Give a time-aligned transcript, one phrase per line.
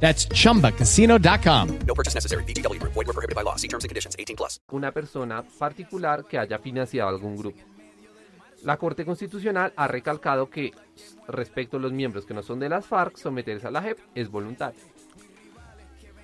[0.00, 1.78] That's chumbacasino.com.
[1.86, 2.44] No purchase necessary.
[2.44, 2.80] BGW.
[2.82, 3.56] Void were prohibited by law.
[3.56, 4.14] See terms and conditions.
[4.16, 4.60] 18 plus.
[4.70, 7.60] una persona particular que haya financiado algún grupo.
[8.62, 10.72] La Corte Constitucional ha recalcado que
[11.28, 14.28] respecto a los miembros que no son de las FARC, someterse a la JEP es
[14.28, 14.80] voluntario.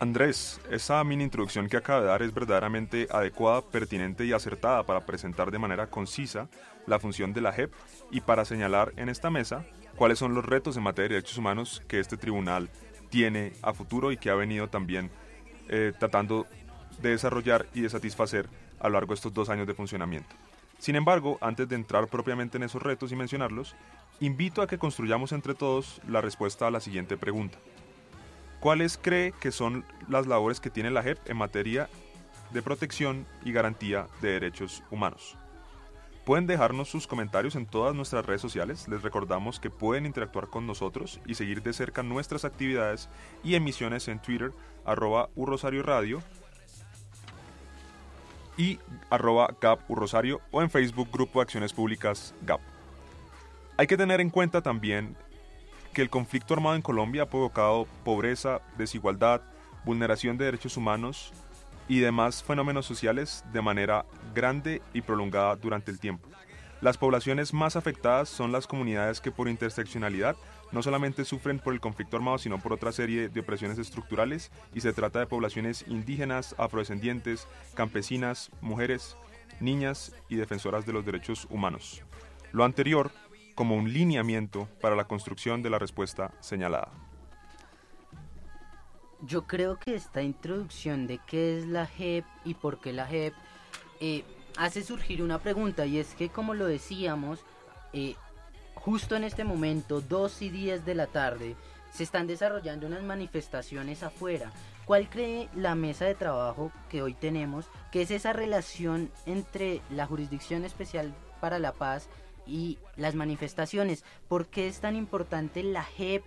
[0.01, 5.07] Andrés, esa mini introducción que acaba de dar es verdaderamente adecuada, pertinente y acertada para
[5.07, 6.49] presentar de manera concisa
[6.87, 7.73] la función de la JEP
[8.11, 9.65] y para señalar en esta mesa
[9.95, 12.69] cuáles son los retos en materia de derechos humanos que este tribunal
[13.13, 15.11] tiene a futuro y que ha venido también
[15.69, 16.47] eh, tratando
[17.03, 18.49] de desarrollar y de satisfacer
[18.81, 20.35] a lo largo de estos dos años de funcionamiento.
[20.79, 23.77] Sin embargo, antes de entrar propiamente en esos retos y mencionarlos,
[24.21, 27.59] invito a que construyamos entre todos la respuesta a la siguiente pregunta.
[28.61, 31.91] ¿Cuáles cree que son las labores que tiene la JEP en materia
[32.51, 35.37] de protección y garantía de derechos humanos?
[36.25, 38.87] Pueden dejarnos sus comentarios en todas nuestras redes sociales.
[38.87, 43.09] Les recordamos que pueden interactuar con nosotros y seguir de cerca nuestras actividades
[43.43, 44.53] y emisiones en Twitter,
[44.85, 46.23] arroba Urrosario Radio
[48.57, 48.79] y
[49.11, 52.61] arroba Gap Urrosario o en Facebook Grupo de Acciones Públicas GAP.
[53.77, 55.17] Hay que tener en cuenta también
[55.93, 59.43] que el conflicto armado en Colombia ha provocado pobreza, desigualdad,
[59.85, 61.33] vulneración de derechos humanos
[61.89, 64.05] y demás fenómenos sociales de manera
[64.35, 66.29] grande y prolongada durante el tiempo.
[66.81, 70.37] Las poblaciones más afectadas son las comunidades que por interseccionalidad
[70.73, 74.81] no solamente sufren por el conflicto armado, sino por otra serie de opresiones estructurales, y
[74.81, 79.17] se trata de poblaciones indígenas, afrodescendientes, campesinas, mujeres,
[79.61, 82.03] niñas y defensoras de los derechos humanos.
[82.51, 83.13] Lo anterior
[83.55, 86.89] como un lineamiento para la construcción de la respuesta señalada.
[89.25, 93.33] Yo creo que esta introducción de qué es la JEP y por qué la JEP
[94.01, 94.25] eh,
[94.57, 97.39] hace surgir una pregunta y es que como lo decíamos,
[97.93, 98.17] eh,
[98.75, 101.55] justo en este momento, 2 y 10 de la tarde,
[101.93, 104.51] se están desarrollando unas manifestaciones afuera.
[104.87, 110.07] ¿Cuál cree la mesa de trabajo que hoy tenemos que es esa relación entre la
[110.07, 112.09] Jurisdicción Especial para la Paz
[112.45, 114.05] y las manifestaciones?
[114.27, 116.25] ¿Por qué es tan importante la JEP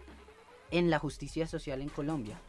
[0.72, 2.40] en la justicia social en Colombia?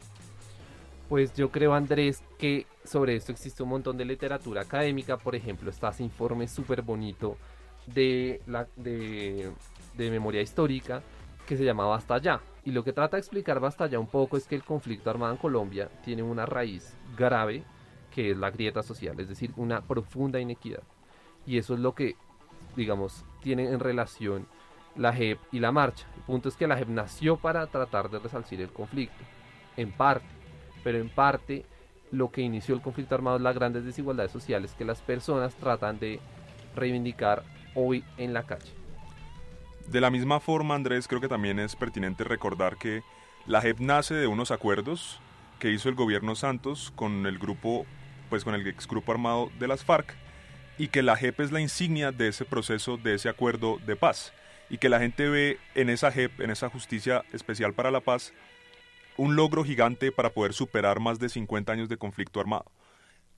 [1.09, 5.17] Pues yo creo, Andrés, que sobre esto existe un montón de literatura académica.
[5.17, 7.37] Por ejemplo, está ese informe súper bonito
[7.85, 9.53] de, la, de,
[9.97, 11.01] memoria histórica
[11.45, 12.41] que se llama Basta Ya.
[12.65, 15.31] Y lo que trata de explicar Basta Ya un poco es que el conflicto armado
[15.31, 17.63] en Colombia tiene una raíz grave
[18.13, 20.83] que es la grieta social, es decir, una profunda inequidad.
[21.45, 22.15] Y eso es lo que,
[22.75, 24.47] digamos, tiene en relación
[24.95, 26.05] la JEP y la marcha.
[26.17, 29.23] El punto es que la JEP nació para tratar de resarcir el conflicto,
[29.77, 30.36] en parte
[30.87, 31.65] pero en parte
[32.13, 35.99] lo que inició el conflicto armado es las grandes desigualdades sociales que las personas tratan
[35.99, 36.21] de
[36.77, 37.43] reivindicar
[37.75, 38.71] hoy en la calle.
[39.89, 43.03] De la misma forma, Andrés, creo que también es pertinente recordar que
[43.47, 45.19] la JEP nace de unos acuerdos
[45.59, 47.85] que hizo el gobierno Santos con el grupo,
[48.29, 50.15] pues con el ex grupo armado de las FARC,
[50.77, 54.31] y que la JEP es la insignia de ese proceso, de ese acuerdo de paz,
[54.69, 58.31] y que la gente ve en esa JEP, en esa justicia especial para la paz,
[59.17, 62.71] un logro gigante para poder superar más de 50 años de conflicto armado.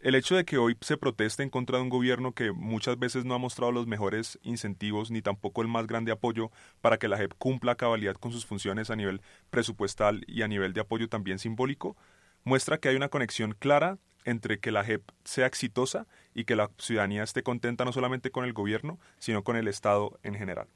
[0.01, 3.25] El hecho de que hoy se proteste en contra de un gobierno que muchas veces
[3.25, 7.17] no ha mostrado los mejores incentivos ni tampoco el más grande apoyo para que la
[7.17, 11.09] JEP cumpla a cabalidad con sus funciones a nivel presupuestal y a nivel de apoyo
[11.09, 11.97] también simbólico,
[12.45, 16.71] muestra que hay una conexión clara entre que la JEP sea exitosa y que la
[16.77, 20.67] ciudadanía esté contenta no solamente con el gobierno, sino con el Estado en general.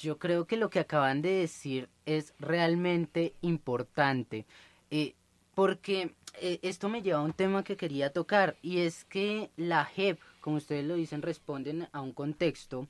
[0.00, 4.46] Yo creo que lo que acaban de decir es realmente importante,
[4.90, 5.14] eh,
[5.54, 9.84] porque eh, esto me lleva a un tema que quería tocar, y es que la
[9.84, 12.88] JEP, como ustedes lo dicen, responden a un contexto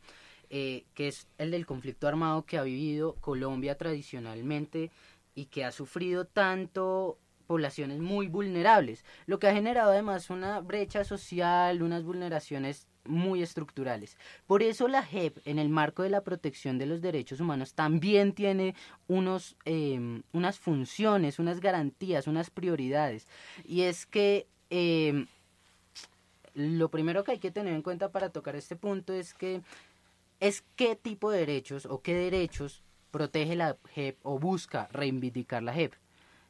[0.51, 4.93] eh, que es el del conflicto armado que ha vivido Colombia tradicionalmente
[5.35, 7.19] y que ha sufrido tanto
[7.49, 14.17] poblaciones muy vulnerables, lo que ha generado además una brecha social, unas vulneraciones muy estructurales.
[14.47, 18.33] Por eso la JEP, en el marco de la protección de los derechos humanos, también
[18.33, 18.75] tiene
[19.09, 23.27] unos, em, unas funciones, unas garantías, unas prioridades.
[23.65, 25.27] Y es que em,
[26.55, 29.63] lo primero que hay que tener en cuenta para tocar este punto es que
[30.41, 35.75] es qué tipo de derechos o qué derechos protege la JEP o busca reivindicar la
[35.75, 35.95] JEP.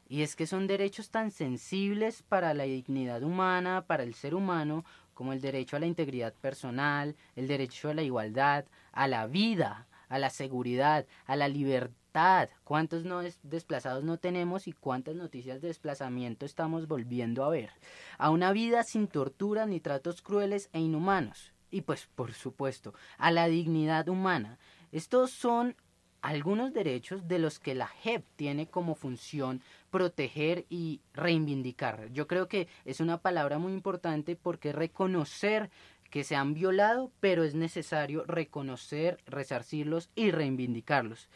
[0.07, 4.83] Y es que son derechos tan sensibles para la dignidad humana, para el ser humano,
[5.13, 9.87] como el derecho a la integridad personal, el derecho a la igualdad, a la vida,
[10.09, 12.49] a la seguridad, a la libertad.
[12.65, 17.69] ¿Cuántos no desplazados no tenemos y cuántas noticias de desplazamiento estamos volviendo a ver?
[18.17, 21.53] A una vida sin tortura ni tratos crueles e inhumanos.
[21.69, 24.59] Y pues, por supuesto, a la dignidad humana.
[24.91, 25.77] Estos son
[26.21, 29.61] algunos derechos de los que la JEP tiene como función
[29.91, 32.09] proteger y reivindicar.
[32.11, 35.69] Yo creo que es una palabra muy importante porque reconocer
[36.09, 41.29] que se han violado, pero es necesario reconocer, resarcirlos y reivindicarlos.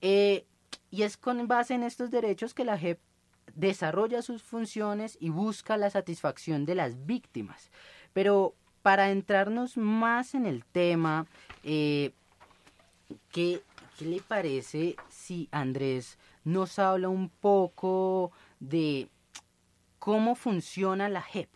[0.00, 0.46] Eh,
[0.90, 2.98] y es con base en estos derechos que la JEP
[3.54, 7.70] desarrolla sus funciones y busca la satisfacción de las víctimas.
[8.12, 11.26] Pero para entrarnos más en el tema,
[11.62, 12.12] eh,
[13.32, 13.62] ¿qué,
[13.98, 19.08] ¿qué le parece si Andrés nos habla un poco de
[19.98, 21.48] cómo funciona la JEP?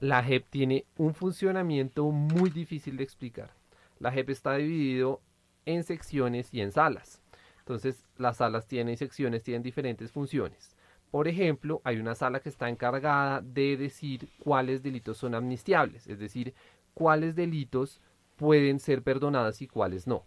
[0.00, 3.50] La JEP tiene un funcionamiento muy difícil de explicar.
[3.98, 5.20] La JEP está dividido
[5.66, 7.20] en secciones y en salas.
[7.60, 10.76] Entonces, las salas tienen secciones, tienen diferentes funciones.
[11.10, 16.18] Por ejemplo, hay una sala que está encargada de decir cuáles delitos son amnistiables, es
[16.18, 16.54] decir,
[16.94, 18.00] cuáles delitos
[18.36, 20.24] pueden ser perdonados y cuáles no.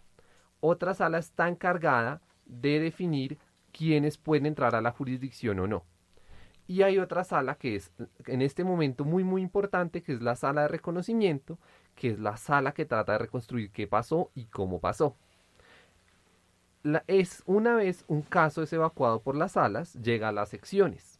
[0.59, 2.21] Otra sala está encargada
[2.51, 3.39] de definir
[3.71, 5.83] quiénes pueden entrar a la jurisdicción o no.
[6.67, 7.91] Y hay otra sala que es
[8.27, 11.57] en este momento muy muy importante, que es la sala de reconocimiento,
[11.95, 15.15] que es la sala que trata de reconstruir qué pasó y cómo pasó.
[17.07, 21.19] es una vez un caso es evacuado por las salas, llega a las secciones.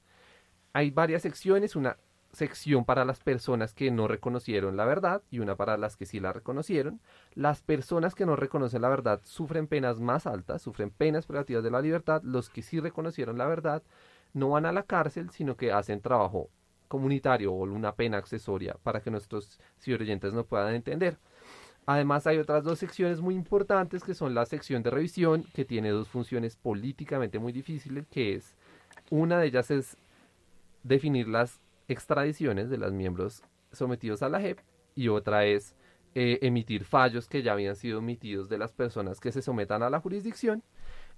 [0.74, 1.98] Hay varias secciones, una
[2.34, 6.20] sección para las personas que no reconocieron la verdad y una para las que sí
[6.20, 7.02] la reconocieron.
[7.34, 11.72] Las personas que no reconocen la verdad sufren penas más altas, sufren penas privativas de
[11.72, 12.22] la libertad.
[12.24, 13.84] Los que sí reconocieron la verdad
[14.34, 16.50] no van a la cárcel, sino que hacen trabajo
[16.88, 21.18] comunitario o una pena accesoria para que nuestros ciudadanos no puedan entender.
[21.86, 25.90] Además hay otras dos secciones muy importantes que son la sección de revisión que tiene
[25.90, 28.56] dos funciones políticamente muy difíciles que es
[29.10, 29.98] una de ellas es
[30.84, 31.60] definir las
[31.92, 34.60] extradiciones de los miembros sometidos a la JEP
[34.96, 35.76] y otra es
[36.14, 39.90] eh, emitir fallos que ya habían sido emitidos de las personas que se sometan a
[39.90, 40.64] la jurisdicción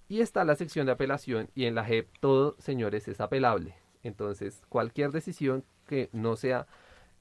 [0.08, 3.75] y está la sección de apelación y en la JEP todo, señores, es apelable.
[4.04, 6.68] Entonces, cualquier decisión que no sea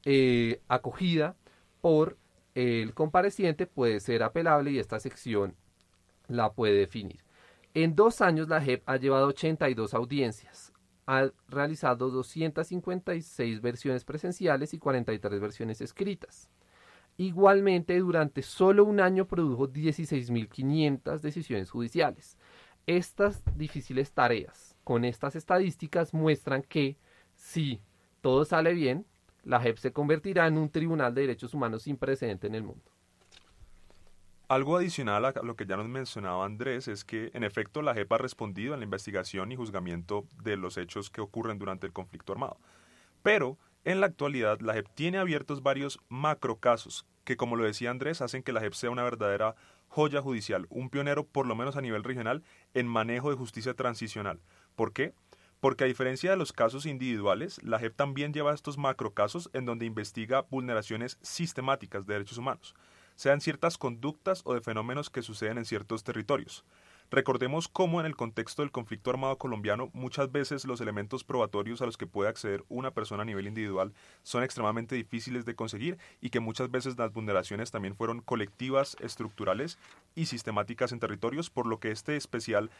[0.05, 1.37] eh, acogida
[1.81, 2.19] por
[2.55, 5.55] el compareciente puede ser apelable y esta sección
[6.29, 7.21] la puede definir.
[7.75, 10.72] En dos años la JEP ha llevado 82 audiencias,
[11.07, 16.49] ha realizado 256 versiones presenciales y 43 versiones escritas.
[17.17, 22.39] Igualmente, durante solo un año produjo 16.500 decisiones judiciales.
[22.87, 26.97] Estas difíciles tareas con estas estadísticas muestran que
[27.35, 27.81] si
[28.21, 29.07] todo sale bien,
[29.45, 32.92] la JEP se convertirá en un tribunal de derechos humanos sin precedente en el mundo.
[34.53, 38.13] Algo adicional a lo que ya nos mencionaba Andrés es que, en efecto, la JEP
[38.13, 42.33] ha respondido en la investigación y juzgamiento de los hechos que ocurren durante el conflicto
[42.35, 42.59] armado.
[43.23, 48.21] Pero, en la actualidad, la JEP tiene abiertos varios macrocasos que, como lo decía Andrés,
[48.21, 49.55] hacen que la JEP sea una verdadera
[49.89, 52.43] joya judicial, un pionero por lo menos a nivel regional
[52.75, 54.39] en manejo de justicia transicional.
[54.77, 55.15] ¿Por qué?
[55.61, 59.87] Porque a diferencia de los casos individuales, la JEP también lleva estos macrocasos en donde
[59.87, 62.75] investiga vulneraciones sistemáticas de derechos humanos,
[63.17, 66.65] sean ciertas conductas o de fenómenos que suceden en ciertos territorios.
[67.13, 71.85] Recordemos cómo en el contexto del conflicto armado colombiano muchas veces los elementos probatorios a
[71.85, 73.93] los que puede acceder una persona a nivel individual
[74.23, 79.79] son extremadamente difíciles de conseguir y que muchas veces las vulneraciones también fueron colectivas, estructurales
[80.15, 82.71] y sistemáticas en territorios, por lo que este especial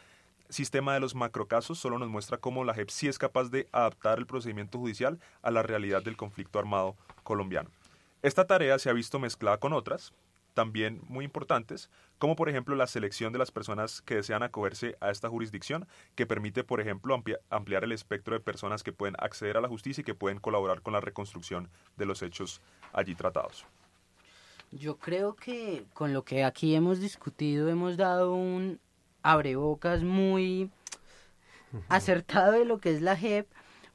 [0.49, 4.17] sistema de los macrocasos solo nos muestra cómo la JEP sí es capaz de adaptar
[4.17, 7.69] el procedimiento judicial a la realidad del conflicto armado colombiano.
[8.23, 10.11] Esta tarea se ha visto mezclada con otras,
[10.53, 15.09] también muy importantes, como por ejemplo la selección de las personas que desean acogerse a
[15.09, 19.61] esta jurisdicción, que permite, por ejemplo, ampliar el espectro de personas que pueden acceder a
[19.61, 22.61] la justicia y que pueden colaborar con la reconstrucción de los hechos
[22.93, 23.65] allí tratados.
[24.71, 28.79] Yo creo que con lo que aquí hemos discutido hemos dado un
[29.21, 30.69] abrebocas muy
[31.89, 33.47] acertado de lo que es la JEP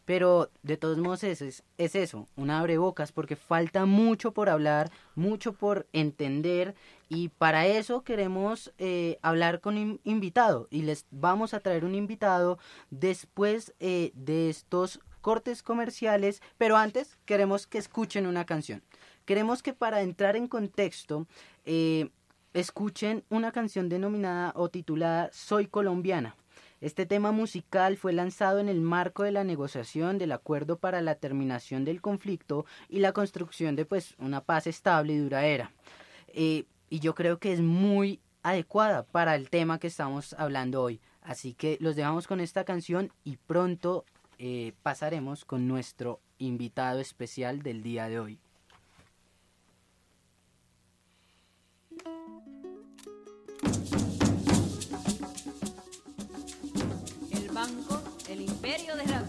[0.09, 5.53] pero de todos modos es, es, eso, un abrebocas, porque falta mucho por hablar, mucho
[5.53, 6.75] por entender,
[7.11, 11.95] y para eso queremos eh, hablar con un invitado, y les vamos a traer un
[11.95, 18.83] invitado después eh, de estos cortes comerciales, pero antes queremos que escuchen una canción.
[19.27, 21.27] Queremos que para entrar en contexto,
[21.67, 22.09] eh,
[22.55, 26.35] escuchen una canción denominada o titulada Soy colombiana.
[26.81, 31.17] Este tema musical fue lanzado en el marco de la negociación del acuerdo para la
[31.17, 35.73] terminación del conflicto y la construcción de pues una paz estable y duradera.
[36.29, 41.01] Eh, y yo creo que es muy adecuada para el tema que estamos hablando hoy.
[41.21, 44.05] Así que los dejamos con esta canción y pronto
[44.39, 48.39] eh, pasaremos con nuestro invitado especial del día de hoy.
[58.29, 59.23] El imperio de la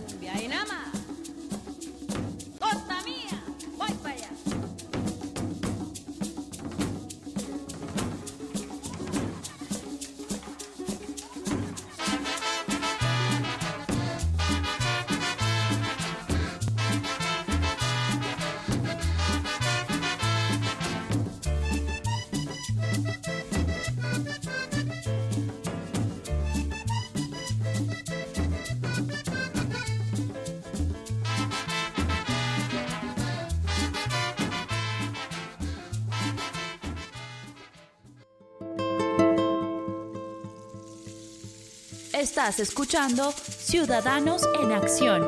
[42.40, 45.28] Estás escuchando Ciudadanos en Acción.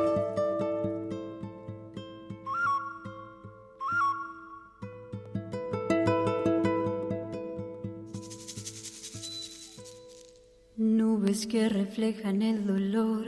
[10.78, 13.26] Nubes que reflejan el dolor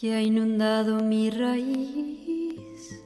[0.00, 3.04] que ha inundado mi raíz.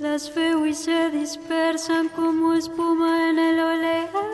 [0.00, 4.33] Las veo y se dispersan como espuma en el oleaje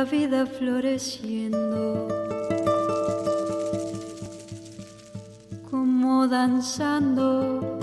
[0.00, 2.08] La vida floreciendo.
[5.70, 7.78] como danzando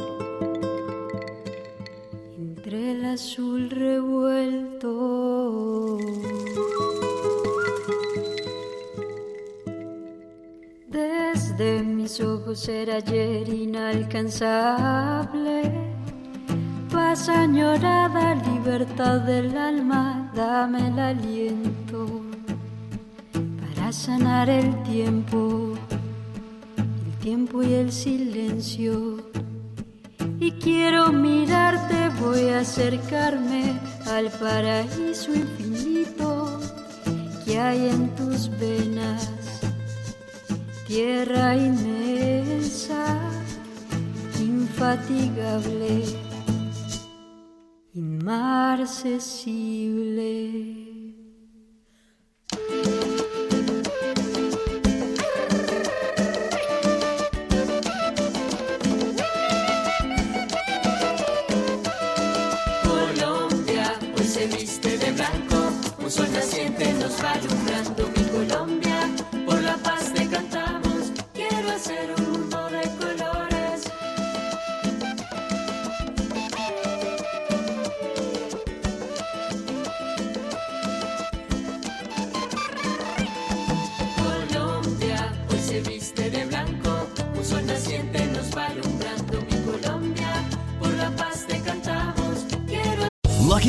[2.40, 4.90] entre el azul revuelto.
[10.88, 15.72] Desde mis ojos era ayer inalcanzable.
[16.92, 21.67] Paz añorada, libertad del alma, dame el aliento
[23.88, 25.74] para sanar el tiempo
[27.22, 29.16] tiempo y el silencio.
[30.42, 36.60] Y quiero mirarte, voy a acercarme al paraíso infinito
[37.46, 39.32] que hay en tus venas.
[40.86, 43.22] Tierra inmensa,
[44.38, 46.04] infatigable,
[47.94, 50.87] inmarcesible.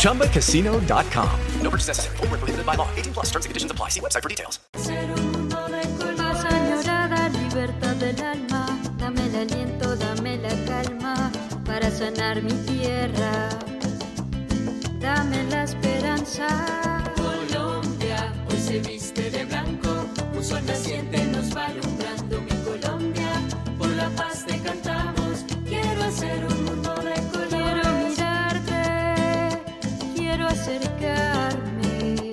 [0.00, 1.28] ChumbaCasino.com.
[1.62, 2.16] No purchase necessary.
[2.16, 2.88] Void where prohibited by law.
[2.96, 3.90] 18 plus terms and conditions apply.
[3.90, 4.58] See website for details.
[6.16, 8.66] Paz añorada, libertad del alma,
[8.98, 11.30] dame el aliento, dame la calma
[11.64, 13.48] para sanar mi tierra.
[15.00, 16.46] Dame la esperanza.
[17.16, 21.89] Colombia hoy se viste de blanco, un sol naciente nos va alumbrando
[30.70, 32.32] acercarme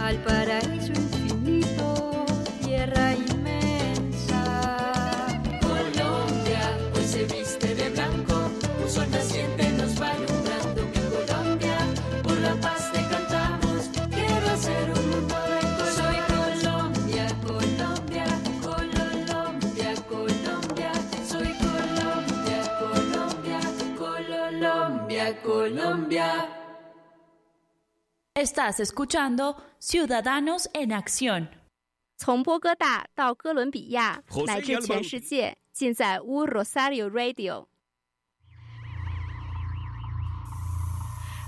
[0.00, 2.26] al paraíso infinito,
[2.62, 4.44] tierra inmensa.
[5.60, 10.92] Colombia hoy se viste de blanco, un sol naciente nos va alumbrando.
[10.92, 11.78] Que Colombia
[12.22, 15.60] por la paz te cantamos, quiero ser un mundo de.
[15.98, 18.26] Soy Colombia, Colombia,
[18.62, 20.92] Colombia, Colombia,
[21.28, 23.60] soy Colombia, Colombia,
[23.98, 25.34] Colombia.
[25.42, 26.61] Colombia.
[28.41, 31.49] Estás escuchando Ciudadanos en Acción.
[32.17, 37.67] 从波哥大到哥伦比亚， José 乃至全世界，尽在乌 Rosario Radio。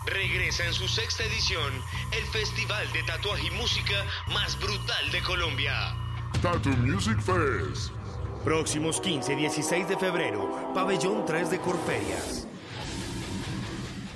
[0.08, 1.72] Regresa en su sexta edición
[2.12, 4.04] el festival de tatuaje y música
[4.34, 5.74] más brutal de Colombia.
[6.42, 7.92] Tattoo Music Fest.
[8.44, 12.48] Próximos 15 y 16 de febrero, Pabellón 3 de Corferias.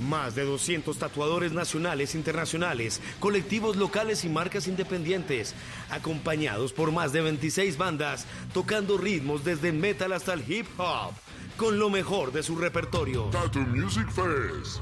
[0.01, 5.55] Más de 200 tatuadores nacionales e internacionales, colectivos locales y marcas independientes,
[5.91, 11.15] acompañados por más de 26 bandas, tocando ritmos desde el metal hasta el hip hop,
[11.57, 13.25] con lo mejor de su repertorio.
[13.25, 14.81] Tattoo Music Fest.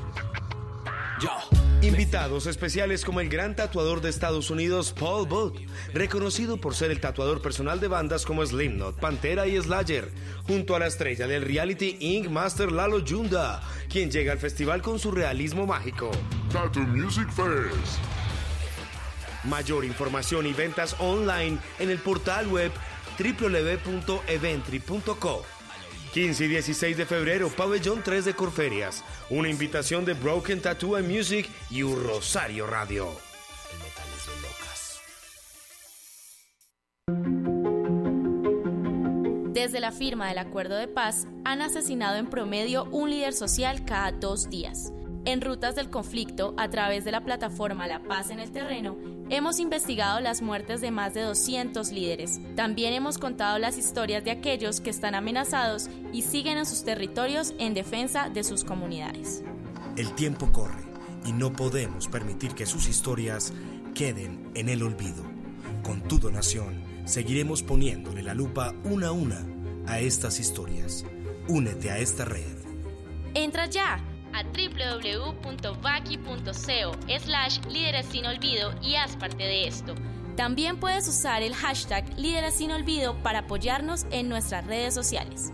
[1.83, 5.57] Invitados especiales como el gran tatuador de Estados Unidos, Paul Booth,
[5.95, 10.11] reconocido por ser el tatuador personal de bandas como Slipknot, Pantera y Slayer,
[10.47, 14.99] junto a la estrella del reality Ink Master Lalo Yunda, quien llega al festival con
[14.99, 16.11] su realismo mágico.
[16.53, 17.99] Tattoo Music Fest.
[19.45, 22.73] Mayor información y ventas online en el portal web
[23.19, 25.56] www.eventry.co.
[26.17, 29.05] 15 y 16 de febrero, Pabellón 3 de Corferias.
[29.29, 33.07] Una invitación de Broken Tattoo and Music y un Rosario Radio.
[39.53, 44.11] Desde la firma del acuerdo de paz, han asesinado en promedio un líder social cada
[44.13, 44.95] dos días.
[45.27, 48.97] En Rutas del Conflicto, a través de la plataforma La Paz en el Terreno,
[49.31, 52.41] hemos investigado las muertes de más de 200 líderes.
[52.55, 57.55] También hemos contado las historias de aquellos que están amenazados y siguen en sus territorios
[57.59, 59.43] en defensa de sus comunidades.
[59.97, 60.85] El tiempo corre
[61.25, 63.53] y no podemos permitir que sus historias
[63.95, 65.25] queden en el olvido.
[65.83, 69.45] Con tu donación, seguiremos poniéndole la lupa una a una
[69.87, 71.05] a estas historias.
[71.49, 72.57] Únete a esta red.
[73.35, 74.03] Entra ya
[74.37, 75.77] a www.vaki.co
[77.19, 79.95] slash líderes sin olvido y haz parte de esto.
[80.37, 85.51] También puedes usar el hashtag líderes sin olvido para apoyarnos en nuestras redes sociales.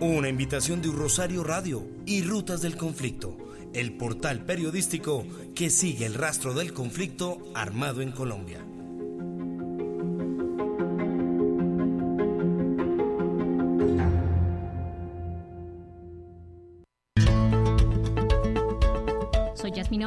[0.00, 3.38] Una invitación de Rosario Radio y Rutas del Conflicto,
[3.72, 8.58] el portal periodístico que sigue el rastro del conflicto armado en Colombia.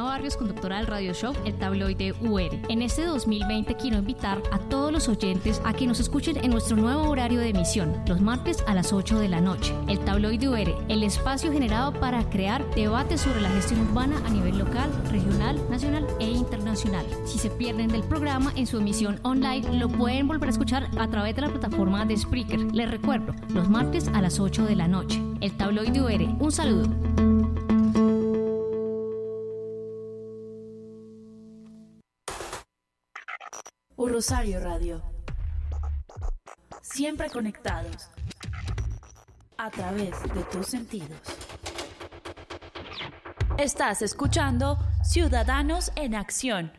[0.06, 2.50] Barrios, conductora del radio show El Tabloide UR.
[2.68, 6.76] En este 2020 quiero invitar a todos los oyentes a que nos escuchen en nuestro
[6.76, 9.74] nuevo horario de emisión, los martes a las 8 de la noche.
[9.88, 14.58] El Tabloide UR, el espacio generado para crear debates sobre la gestión urbana a nivel
[14.58, 17.04] local, regional, nacional e internacional.
[17.24, 21.08] Si se pierden del programa en su emisión online, lo pueden volver a escuchar a
[21.08, 22.72] través de la plataforma de Spreaker.
[22.72, 25.20] Les recuerdo, los martes a las 8 de la noche.
[25.40, 26.88] El Tabloide UR, un saludo.
[33.98, 35.02] Un Rosario Radio.
[36.82, 38.10] Siempre conectados.
[39.56, 41.18] A través de tus sentidos.
[43.56, 46.72] Estás escuchando Ciudadanos en Acción.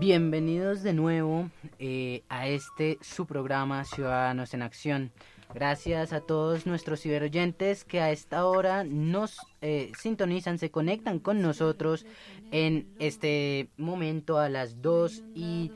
[0.00, 5.12] Bienvenidos de nuevo eh, a este su programa Ciudadanos en Acción.
[5.54, 11.40] Gracias a todos nuestros ciberoyentes que a esta hora nos eh, sintonizan, se conectan con
[11.40, 12.04] nosotros
[12.52, 15.72] en este momento a las 2 y,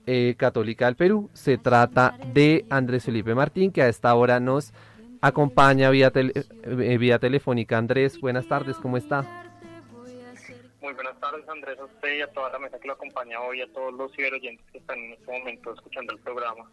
[0.07, 1.29] eh, Católica del Perú.
[1.33, 4.73] Se trata de Andrés Felipe Martín, que a esta hora nos
[5.21, 7.77] acompaña vía, tele, eh, vía telefónica.
[7.77, 9.21] Andrés, buenas tardes, ¿cómo está?
[10.81, 13.61] Muy buenas tardes, Andrés, a usted y a toda la mesa que lo acompaña hoy,
[13.61, 16.65] a todos los ciberoyentes que están en este momento escuchando el programa.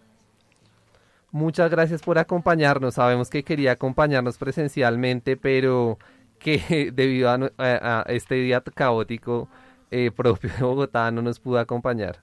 [1.31, 2.95] Muchas gracias por acompañarnos.
[2.95, 5.99] Sabemos que quería acompañarnos presencialmente, pero
[6.39, 9.49] que debido a, a, este día caótico
[9.91, 12.21] eh, propio de Bogotá no nos pudo acompañar.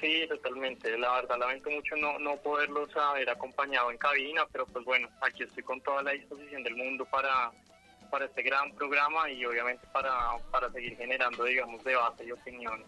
[0.00, 0.96] Sí, totalmente.
[0.98, 5.42] La verdad lamento mucho no, no poderlos haber acompañado en cabina, pero pues bueno, aquí
[5.42, 7.50] estoy con toda la disposición del mundo para,
[8.10, 12.84] para este gran programa y obviamente para, para seguir generando, digamos, debate y opinión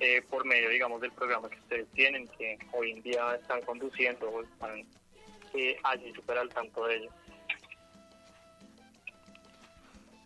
[0.00, 4.42] eh, por medio, digamos, del programa que ustedes tienen, que hoy en día están conduciendo
[4.42, 4.84] están
[5.54, 7.10] eh, allí súper al tanto de ello.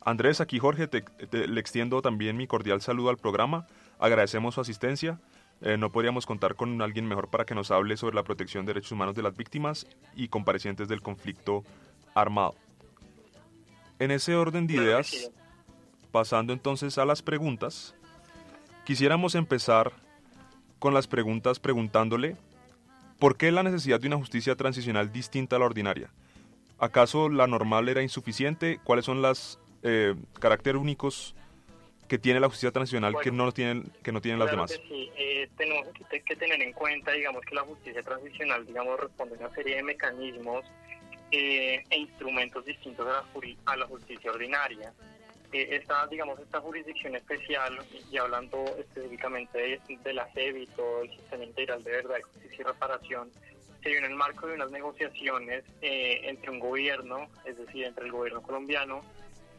[0.02, 3.66] Andrés, aquí Jorge, te, te- le extiendo también mi cordial saludo al programa.
[3.98, 5.20] Agradecemos su asistencia.
[5.60, 8.72] Eh, no podríamos contar con alguien mejor para que nos hable sobre la protección de
[8.72, 9.86] derechos humanos de las víctimas
[10.16, 11.64] y comparecientes del conflicto
[12.14, 12.54] armado.
[13.98, 15.30] En ese orden de ideas,
[16.10, 17.94] pasando entonces a las preguntas,
[18.86, 19.92] quisiéramos empezar
[20.78, 22.38] con las preguntas preguntándole
[23.18, 26.10] ¿por qué la necesidad de una justicia transicional distinta a la ordinaria?
[26.78, 28.80] ¿Acaso la normal era insuficiente?
[28.82, 29.20] ¿Cuáles son
[29.82, 31.34] los caracteres únicos
[32.10, 34.78] que tiene la justicia transicional que no tienen, que no tienen las Claro demás?
[34.78, 38.98] que sí, eh, tenemos que, que tener en cuenta, digamos, que la justicia transicional, digamos,
[38.98, 40.64] responde a una serie de mecanismos
[41.30, 43.24] eh, e instrumentos distintos a la,
[43.66, 44.92] a la justicia ordinaria.
[45.52, 47.78] Eh, esta, digamos, esta jurisdicción especial,
[48.10, 52.56] y hablando específicamente de, de la JEB y todo el sistema integral de verdad, justicia
[52.58, 53.30] y reparación,
[53.84, 58.06] se dio en el marco de unas negociaciones eh, entre un gobierno, es decir, entre
[58.06, 59.04] el gobierno colombiano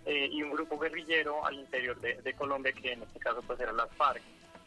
[0.05, 3.59] eh, y un grupo guerrillero al interior de, de Colombia, que en este caso pues
[3.59, 4.21] eran las FARC.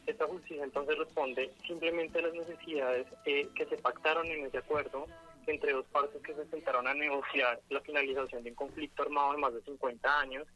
[0.07, 5.07] Esta justicia entonces responde simplemente a las necesidades eh, que se pactaron en ese acuerdo
[5.47, 9.38] entre dos partes que se sentaron a negociar la finalización de un conflicto armado de
[9.38, 10.47] más de 50 años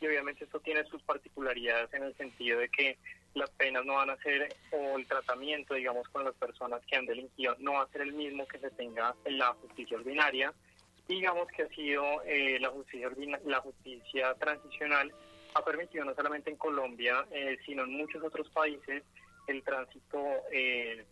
[0.00, 2.98] y obviamente esto tiene sus particularidades en el sentido de que
[3.34, 7.06] las penas no van a ser o el tratamiento digamos con las personas que han
[7.06, 10.52] delinquido no va a ser el mismo que se tenga en la justicia ordinaria
[11.08, 13.10] digamos que ha sido eh, la justicia
[13.44, 15.12] la justicia transicional
[15.54, 19.02] ha permitido no solamente en Colombia eh, sino en muchos otros países
[19.48, 20.18] el tránsito
[20.52, 21.04] eh,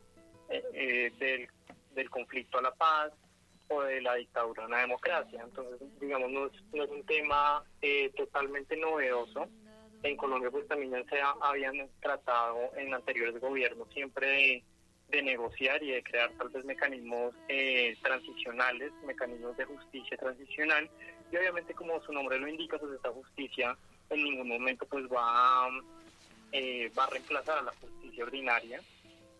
[0.48, 1.48] eh, eh, del,
[1.94, 3.12] del conflicto a la paz
[3.68, 5.40] o de la dictadura a una democracia.
[5.44, 9.46] Entonces, digamos, no es, no es un tema eh, totalmente novedoso.
[10.03, 14.64] En Colombia, pues también ya se ha- habían tratado en anteriores gobiernos siempre
[15.10, 20.88] de negociar y de crear tal vez mecanismos eh, transicionales, mecanismos de justicia transicional.
[21.32, 23.76] Y obviamente, como su nombre lo indica, pues esta justicia
[24.10, 25.68] en ningún momento pues va
[26.52, 28.80] eh, va a reemplazar a la justicia ordinaria,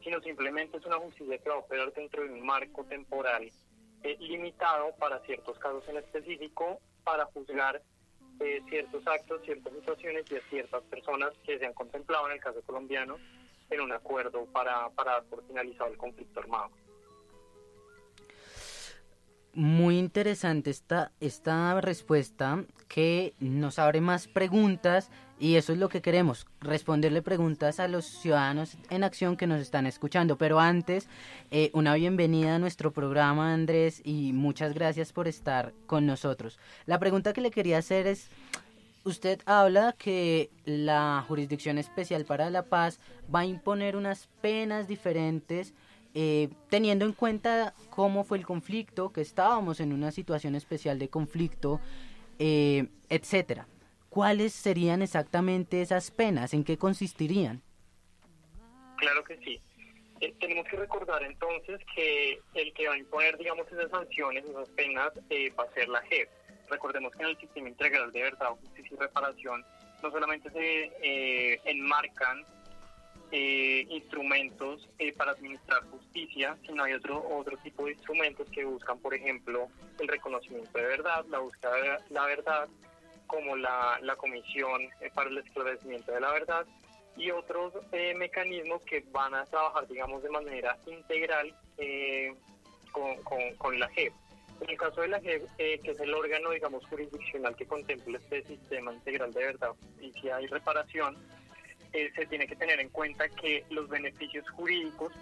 [0.03, 3.51] sino simplemente es una justicia que va a operar dentro de un marco temporal
[4.03, 7.83] eh, limitado para ciertos casos en específico, para juzgar
[8.39, 12.41] eh, ciertos actos, ciertas situaciones y a ciertas personas que se han contemplado en el
[12.41, 13.19] caso colombiano
[13.71, 16.71] en un acuerdo para, para dar por finalizado el conflicto armado.
[19.53, 26.03] Muy interesante esta, esta respuesta que nos abre más preguntas y eso es lo que
[26.03, 30.37] queremos, responderle preguntas a los ciudadanos en acción que nos están escuchando.
[30.37, 31.09] Pero antes,
[31.51, 36.59] eh, una bienvenida a nuestro programa, Andrés, y muchas gracias por estar con nosotros.
[36.85, 38.29] La pregunta que le quería hacer es,
[39.05, 43.01] usted habla que la Jurisdicción Especial para la Paz
[43.33, 45.75] va a imponer unas penas diferentes
[46.15, 51.09] eh, teniendo en cuenta cómo fue el conflicto, que estábamos en una situación especial de
[51.09, 51.81] conflicto,
[52.39, 53.69] eh, etcétera.
[54.09, 56.53] ¿Cuáles serían exactamente esas penas?
[56.53, 57.63] ¿En qué consistirían?
[58.97, 59.61] Claro que sí.
[60.21, 64.69] Eh, tenemos que recordar entonces que el que va a imponer, digamos, esas sanciones, esas
[64.71, 66.29] penas, eh, va a ser la JEP.
[66.71, 69.65] Recordemos que en el sistema integral de verdad, justicia y reparación,
[70.03, 72.45] no solamente se eh, enmarcan
[73.33, 78.99] eh, instrumentos eh, para administrar justicia, sino hay otro otro tipo de instrumentos que buscan,
[78.99, 82.69] por ejemplo, el reconocimiento de verdad, la búsqueda de la verdad,
[83.27, 86.67] como la, la Comisión para el Esclarecimiento de la Verdad,
[87.17, 87.75] y otros
[88.17, 91.55] mecanismos que van a trabajar, digamos, de manera integral
[92.91, 94.13] con, con, con la JEP.
[94.61, 98.19] En el caso de la JEP, eh, que es el órgano, digamos, jurisdiccional que contempla
[98.19, 99.71] este sistema integral de verdad,
[100.01, 101.17] y reparación,
[101.93, 105.13] eh, se tiene que tener en cuenta que los beneficios jurídicos,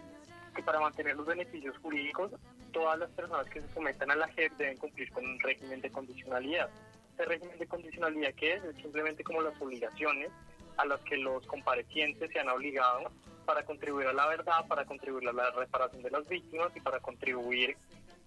[0.55, 2.33] que para mantener los beneficios jurídicos,
[2.73, 5.91] todas las personas que se sometan a la JEP deben cumplir con un régimen de
[5.91, 6.69] condicionalidad.
[7.11, 10.31] Este régimen de condicionalidad que es, es simplemente como las obligaciones
[10.77, 13.11] a las que los comparecientes se han obligado
[13.47, 17.01] para contribuir a la verdad, para contribuir a la reparación de las víctimas y para
[17.01, 17.77] contribuir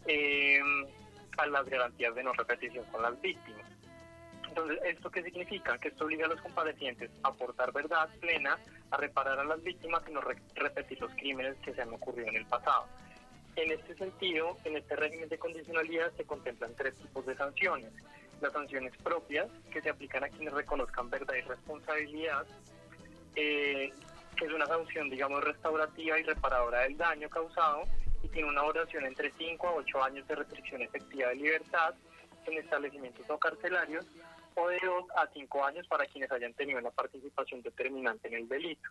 [0.07, 0.59] eh,
[1.37, 3.65] a las garantías de no repetición con las víctimas.
[4.47, 5.77] Entonces, ¿esto qué significa?
[5.77, 8.57] Que esto obliga a los comparecientes a aportar verdad plena,
[8.91, 12.27] a reparar a las víctimas y no re- repetir los crímenes que se han ocurrido
[12.27, 12.85] en el pasado.
[13.55, 17.91] En este sentido, en este régimen de condicionalidad se contemplan tres tipos de sanciones.
[18.41, 22.45] Las sanciones propias, que se aplican a quienes reconozcan verdad y responsabilidad.
[23.35, 23.93] eh,
[24.35, 27.83] que es una sanción, digamos, restaurativa y reparadora del daño causado
[28.23, 31.95] y tiene una duración entre 5 a 8 años de restricción efectiva de libertad
[32.45, 34.05] en establecimientos no carcelarios
[34.55, 38.49] o de 2 a 5 años para quienes hayan tenido una participación determinante en el
[38.49, 38.89] delito.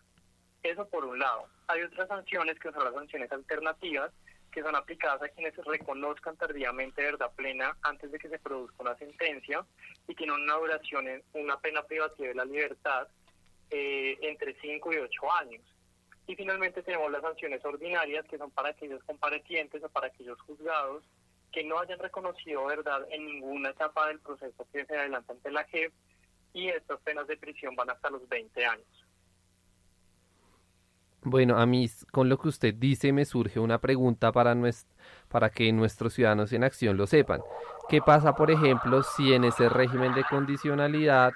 [0.63, 1.47] Eso por un lado.
[1.67, 4.11] Hay otras sanciones que son las sanciones alternativas
[4.51, 8.97] que son aplicadas a quienes reconozcan tardíamente verdad plena antes de que se produzca una
[8.97, 9.65] sentencia
[10.07, 13.07] y tienen una duración, en una pena privativa de la libertad
[13.69, 15.61] eh, entre 5 y 8 años.
[16.31, 21.03] Y finalmente tenemos las sanciones ordinarias que son para aquellos comparecientes o para aquellos juzgados
[21.51, 25.65] que no hayan reconocido verdad en ninguna etapa del proceso que se adelanta ante la
[25.65, 25.91] JEP
[26.53, 29.05] y estas penas de prisión van hasta los 20 años.
[31.23, 34.55] Bueno, a mí con lo que usted dice me surge una pregunta para,
[35.27, 37.41] para que nuestros ciudadanos en acción lo sepan.
[37.89, 41.33] ¿Qué pasa, por ejemplo, si en ese régimen de condicionalidad,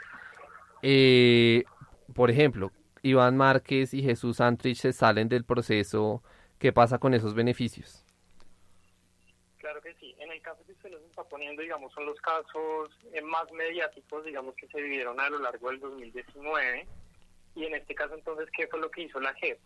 [0.82, 1.66] eh,
[2.14, 2.72] por ejemplo,
[3.06, 6.24] Iván Márquez y Jesús Antrich se salen del proceso?
[6.58, 8.04] ¿Qué pasa con esos beneficios?
[9.60, 10.16] Claro que sí.
[10.18, 14.26] En el caso que usted nos está poniendo, digamos, son los casos eh, más mediáticos,
[14.26, 16.88] digamos, que se vivieron a lo largo del 2019.
[17.54, 19.60] Y en este caso, entonces, ¿qué fue lo que hizo la JEP?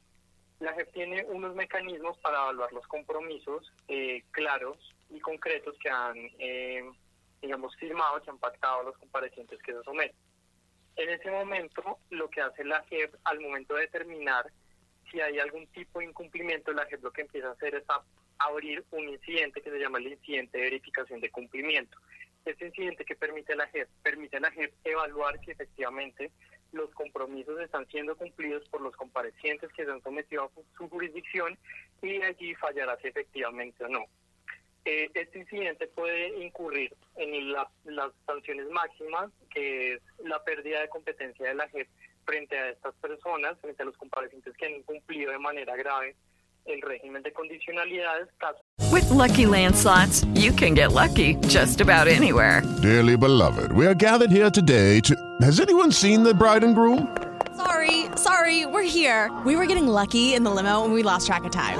[0.60, 4.78] La JEP tiene unos mecanismos para evaluar los compromisos eh, claros
[5.10, 6.84] y concretos que han, eh,
[7.41, 10.28] digamos, firmado, que han pactado los comparecientes que se someten.
[10.99, 14.51] En ese momento, lo que hace la JEP al momento de determinar
[15.09, 17.83] si hay algún tipo de incumplimiento, la JEP lo que empieza a hacer es
[18.38, 21.97] abrir un incidente que se llama el incidente de verificación de cumplimiento.
[22.43, 26.31] Este incidente que permite a la JEP, permite a la JEP evaluar si efectivamente
[26.73, 31.57] los compromisos están siendo cumplidos por los comparecientes que se han sometido a su jurisdicción
[32.01, 34.05] y allí fallará si efectivamente o no.
[34.85, 41.47] Eh, este incidente puede incurrir en las sanciones máximas, que es la pérdida de competencia
[41.47, 41.87] de la JEP
[42.25, 46.15] frente a estas personas, frente a los comparecientes que han incumplido de manera grave
[46.65, 48.27] el régimen de condicionalidades.
[48.91, 52.61] With lucky landslots, you can get lucky just about anywhere.
[52.81, 55.15] Dearly beloved, we are gathered here today to.
[55.41, 57.15] Has anyone seen the bride and groom?
[57.55, 59.29] Sorry, sorry, we're here.
[59.45, 61.79] We were getting lucky in the limo and we lost track of time.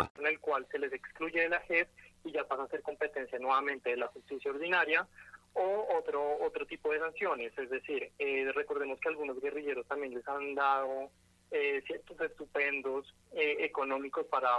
[0.17, 1.87] en el cual se les excluye de la JEP
[2.23, 5.07] y ya pasa a ser competencia nuevamente de la justicia ordinaria
[5.53, 10.27] o otro otro tipo de sanciones, es decir, eh, recordemos que algunos guerrilleros también les
[10.27, 11.09] han dado
[11.51, 14.49] eh, ciertos estupendos eh, económicos para,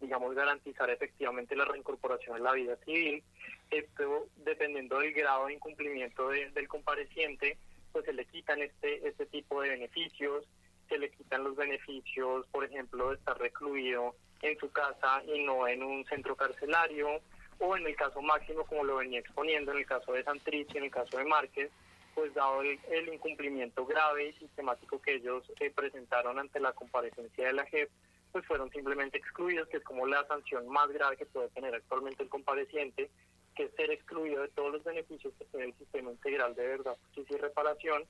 [0.00, 3.22] digamos, garantizar efectivamente la reincorporación en la vida civil.
[3.70, 7.58] Esto, dependiendo del grado de incumplimiento del compareciente,
[7.92, 10.48] pues se le quitan este, este tipo de beneficios,
[10.88, 15.66] se le quitan los beneficios, por ejemplo, de estar recluido en su casa y no
[15.66, 17.20] en un centro carcelario,
[17.58, 20.78] o en el caso máximo, como lo venía exponiendo, en el caso de Santrich y
[20.78, 21.70] en el caso de Márquez,
[22.14, 27.52] pues dado el, incumplimiento grave y sistemático que ellos eh, presentaron ante la comparecencia de
[27.52, 27.90] la JEP,
[28.32, 32.22] pues fueron simplemente excluidos, que es como la sanción más grave que puede tener actualmente
[32.22, 33.10] el compareciente,
[33.54, 36.96] que es ser excluido de todos los beneficios que tiene el sistema integral de verdad,
[37.06, 38.04] justicia y reparación,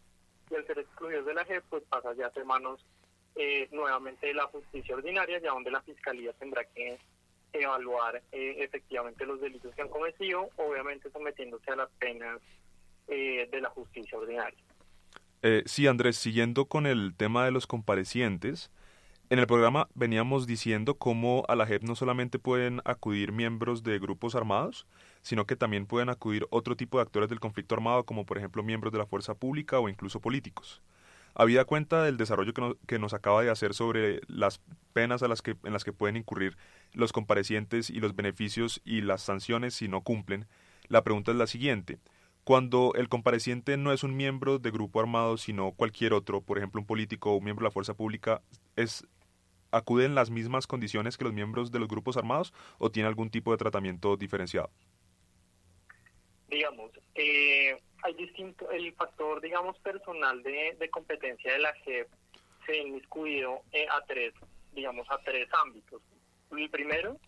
[0.50, 2.84] y al ser excluidos de la JEP, pues pasa ya a ser manos
[3.36, 6.98] eh, nuevamente la justicia ordinaria, ya donde la fiscalía tendrá que
[7.52, 12.40] evaluar eh, efectivamente los delitos que han cometido, obviamente sometiéndose a las penas
[13.08, 14.58] eh, de la justicia ordinaria.
[15.66, 18.70] sí, Andrés, siguiendo con el tema de los comparecientes,
[19.28, 23.98] en el programa veníamos diciendo cómo a la JEP no solamente pueden acudir miembros de
[23.98, 24.86] grupos armados,
[25.22, 28.62] sino que también pueden acudir otro tipo de actores del conflicto armado, como por ejemplo
[28.62, 30.80] miembros de la fuerza pública o incluso políticos.
[31.38, 32.54] Habida cuenta del desarrollo
[32.86, 34.62] que, nos acaba de hacer sobre las
[34.94, 36.56] penas a las que, en las que pueden incurrir
[36.94, 40.46] los comparecientes y los beneficios y las sanciones si no cumplen,
[40.88, 41.98] la pregunta es la siguiente.
[42.42, 46.80] Cuando el compareciente no es un miembro de grupo armado, sino cualquier otro, por ejemplo
[46.80, 48.40] un político o un miembro de la fuerza pública,
[48.74, 49.06] es
[49.72, 53.50] ¿acuden las mismas condiciones que los miembros de los grupos armados o tiene algún tipo
[53.50, 54.70] de tratamiento diferenciado?
[56.48, 62.08] Digamos, eh, hay distinto, el factor, digamos, personal de, de competencia de la JEP
[62.64, 64.34] se ha inmiscuido eh, a tres,
[64.72, 66.02] digamos, a tres ámbitos.
[66.50, 67.18] El primero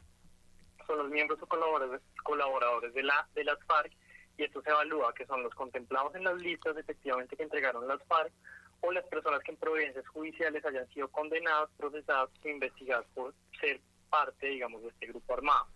[0.86, 3.92] son los miembros o colaboradores, colaboradores de, la, de las FARC
[4.36, 8.02] y esto se evalúa que son los contemplados en las listas efectivamente que entregaron las
[8.04, 8.32] FARC
[8.80, 13.80] o las personas que en providencias judiciales hayan sido condenadas, procesadas o investigadas por ser
[14.08, 15.66] parte, digamos, de este grupo armado.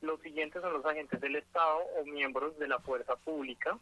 [0.00, 3.78] Los siguientes son los agentes del Estado o miembros de la fuerza pública.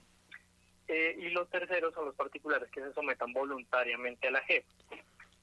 [0.89, 4.65] Eh, y los terceros son los particulares que se sometan voluntariamente a la JEP.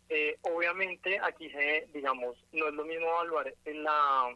[0.10, 4.36] Eh, obviamente aquí se, digamos, no es lo mismo evaluar la,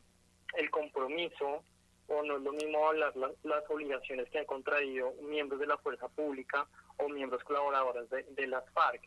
[0.58, 1.64] el compromiso
[2.08, 6.08] o no es lo mismo evaluar las obligaciones que han contraído miembros de la fuerza
[6.10, 9.02] pública o miembros colaboradores de, de las FARC.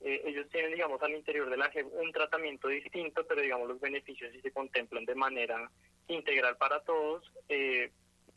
[0.00, 3.80] Eh, ellos tienen, digamos, al interior de la JEP un tratamiento distinto, pero, digamos, los
[3.80, 5.70] beneficios sí se contemplan de manera
[6.12, 7.90] integral para todos, eh,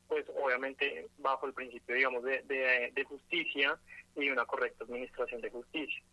[0.08, 2.42] pues obviamente bajo el principio, digamos, de,
[2.94, 3.78] de, justicia
[4.16, 6.04] y una correcta administración de justicia.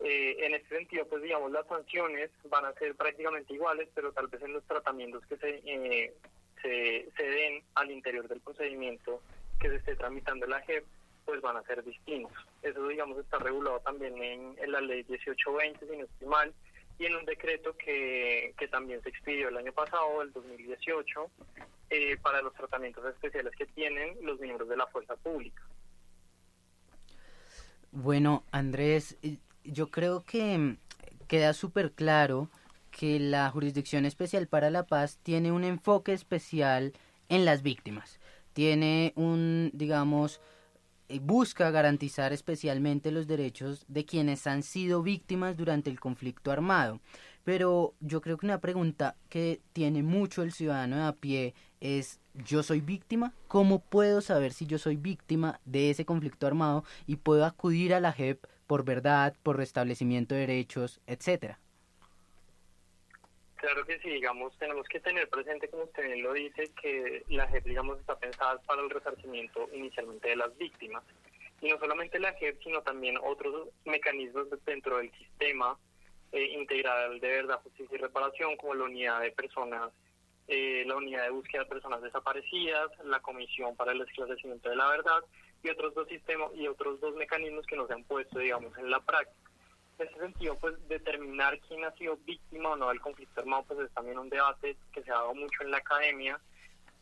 [0.00, 4.28] Eh, en este sentido, pues digamos, las sanciones van a ser prácticamente iguales, pero tal
[4.28, 6.14] vez en los tratamientos que se, eh,
[6.62, 9.22] se, se den al interior del procedimiento
[9.60, 10.84] que se esté tramitando la JEP,
[11.24, 12.32] pues van a ser distintos.
[12.62, 16.54] Eso, digamos, está regulado también en, en la ley 1820, si no estoy mal,
[16.98, 21.30] y en un decreto que, que también se expidió el año pasado, el 2018,
[21.90, 25.62] eh, para los tratamientos especiales que tienen los miembros de la fuerza pública.
[27.90, 29.16] Bueno, Andrés,
[29.62, 30.76] yo creo que
[31.28, 32.48] queda súper claro
[32.90, 36.92] que la Jurisdicción Especial para la Paz tiene un enfoque especial
[37.28, 38.20] en las víctimas.
[38.52, 40.40] Tiene un, digamos, eh,
[41.20, 47.00] busca garantizar especialmente los derechos de quienes han sido víctimas durante el conflicto armado.
[47.44, 52.62] Pero yo creo que una pregunta que tiene mucho el ciudadano a pie es, ¿yo
[52.62, 53.34] soy víctima?
[53.48, 58.00] ¿Cómo puedo saber si yo soy víctima de ese conflicto armado y puedo acudir a
[58.00, 61.60] la JEP por verdad, por restablecimiento de derechos, etcétera?
[63.64, 67.48] Claro que sí, digamos, tenemos que tener presente, como usted bien lo dice, que la
[67.48, 71.02] JEP, digamos, está pensada para el resarcimiento inicialmente de las víctimas.
[71.62, 75.78] Y no solamente la JEP, sino también otros mecanismos dentro del sistema
[76.32, 79.90] eh, integral de verdad, justicia y reparación, como la unidad de personas,
[80.46, 84.90] eh, la unidad de búsqueda de personas desaparecidas, la comisión para el esclarecimiento de la
[84.90, 85.24] verdad
[85.62, 89.00] y otros dos sistemas y otros dos mecanismos que nos han puesto, digamos, en la
[89.00, 89.43] práctica
[89.98, 93.80] en ese sentido, pues determinar quién ha sido víctima o no del conflicto armado, pues
[93.80, 96.40] es también un debate que se ha dado mucho en la academia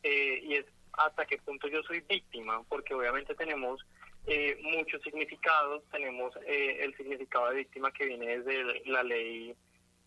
[0.02, 3.84] eh, y es hasta qué punto yo soy víctima, porque obviamente tenemos
[4.26, 9.54] eh, muchos significados, tenemos eh, el significado de víctima que viene desde la ley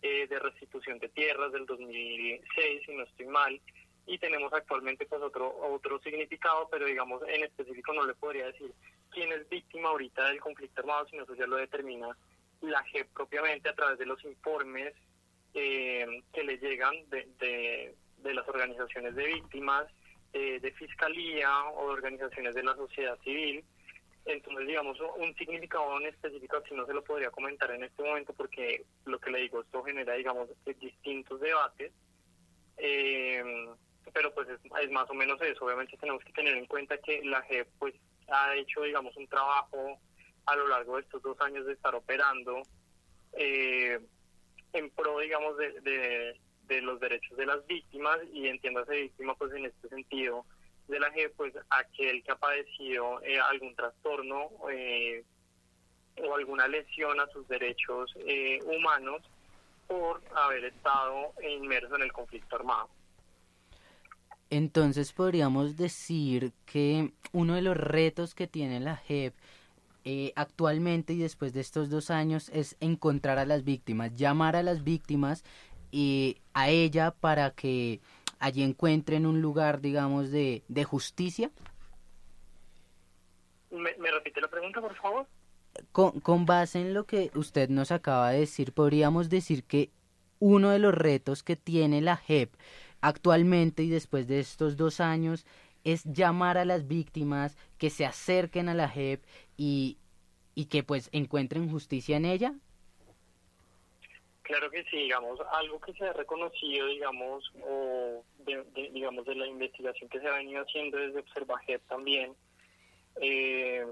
[0.02, 3.60] de restitución de tierras del 2006, si no estoy mal,
[4.06, 8.72] y tenemos actualmente pues otro otro significado, pero digamos en específico no le podría decir
[9.10, 12.16] quién es víctima ahorita del conflicto armado, sino eso ya lo determina
[12.60, 14.94] la JEP propiamente a través de los informes
[15.54, 19.86] eh, que le llegan de, de, las organizaciones de víctimas,
[20.32, 23.64] eh, de fiscalía o de organizaciones de la sociedad civil.
[24.24, 28.34] Entonces, digamos, un significado en específico si no se lo podría comentar en este momento
[28.34, 30.48] porque lo que le digo, esto genera, digamos,
[30.80, 31.92] distintos debates.
[32.78, 33.42] Eh,
[34.12, 35.64] pero pues es, es, más o menos eso.
[35.64, 37.94] Obviamente tenemos que tener en cuenta que la JEP pues
[38.28, 40.00] ha hecho, digamos, un trabajo
[40.46, 42.62] a lo largo de estos dos años de estar operando
[43.32, 44.00] eh,
[44.72, 49.66] en pro, digamos, de, de, los derechos de las víctimas y entiéndase víctima, pues en
[49.66, 50.44] este sentido
[50.88, 55.24] de la G, pues aquel que ha padecido eh, algún trastorno eh,
[56.22, 58.14] o alguna lesión a sus derechos
[58.64, 59.22] humanos
[59.86, 62.88] por haber estado inmerso en el conflicto armado.
[64.48, 69.34] Entonces podríamos decir que uno de los retos que tiene la JEP
[70.08, 74.62] eh, actualmente y después de estos dos años es encontrar a las víctimas, llamar a
[74.62, 75.42] las víctimas
[75.90, 78.00] y a ella para que
[78.38, 81.50] allí encuentren un lugar, digamos, de, de justicia?
[83.72, 85.26] ¿Me, ¿Me, repite la pregunta, por favor?
[85.90, 89.90] Con, con base en lo que usted nos acaba de decir, podríamos decir que
[90.38, 92.54] uno de los retos que tiene la JEP
[93.00, 95.44] actualmente y después de estos dos años
[95.86, 99.22] es llamar a las víctimas que se acerquen a la JEP
[99.56, 99.98] y,
[100.56, 102.54] y que pues encuentren justicia en ella?
[104.42, 109.46] Claro que sí, digamos, algo que se ha reconocido, digamos, o de, digamos de la
[109.46, 111.22] investigación que se ha venido haciendo desde
[111.66, 112.34] JEP también,
[113.20, 113.86] eh,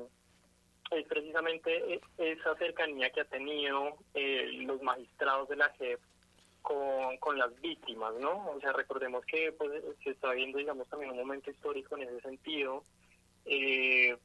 [0.90, 6.00] es precisamente esa cercanía que ha tenido eh, los magistrados de la JEP
[6.64, 8.50] con, con las víctimas, ¿no?
[8.50, 9.70] O sea, recordemos que pues,
[10.02, 12.82] se está viendo, digamos, también un momento histórico en ese sentido,
[13.46, 14.16] Eh,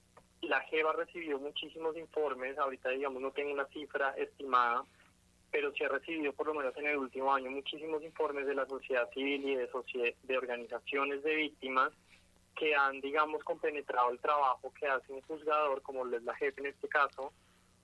[0.42, 4.86] la JEP ha recibido muchísimos informes, ahorita digamos no tengo una cifra estimada,
[5.52, 8.66] pero sí ha recibido por lo menos en el último año muchísimos informes de la
[8.66, 11.92] sociedad civil y de, de organizaciones de víctimas
[12.56, 16.60] que han, digamos, compenetrado el trabajo que hace un juzgador, como lo es la JEP
[16.60, 17.34] en este caso,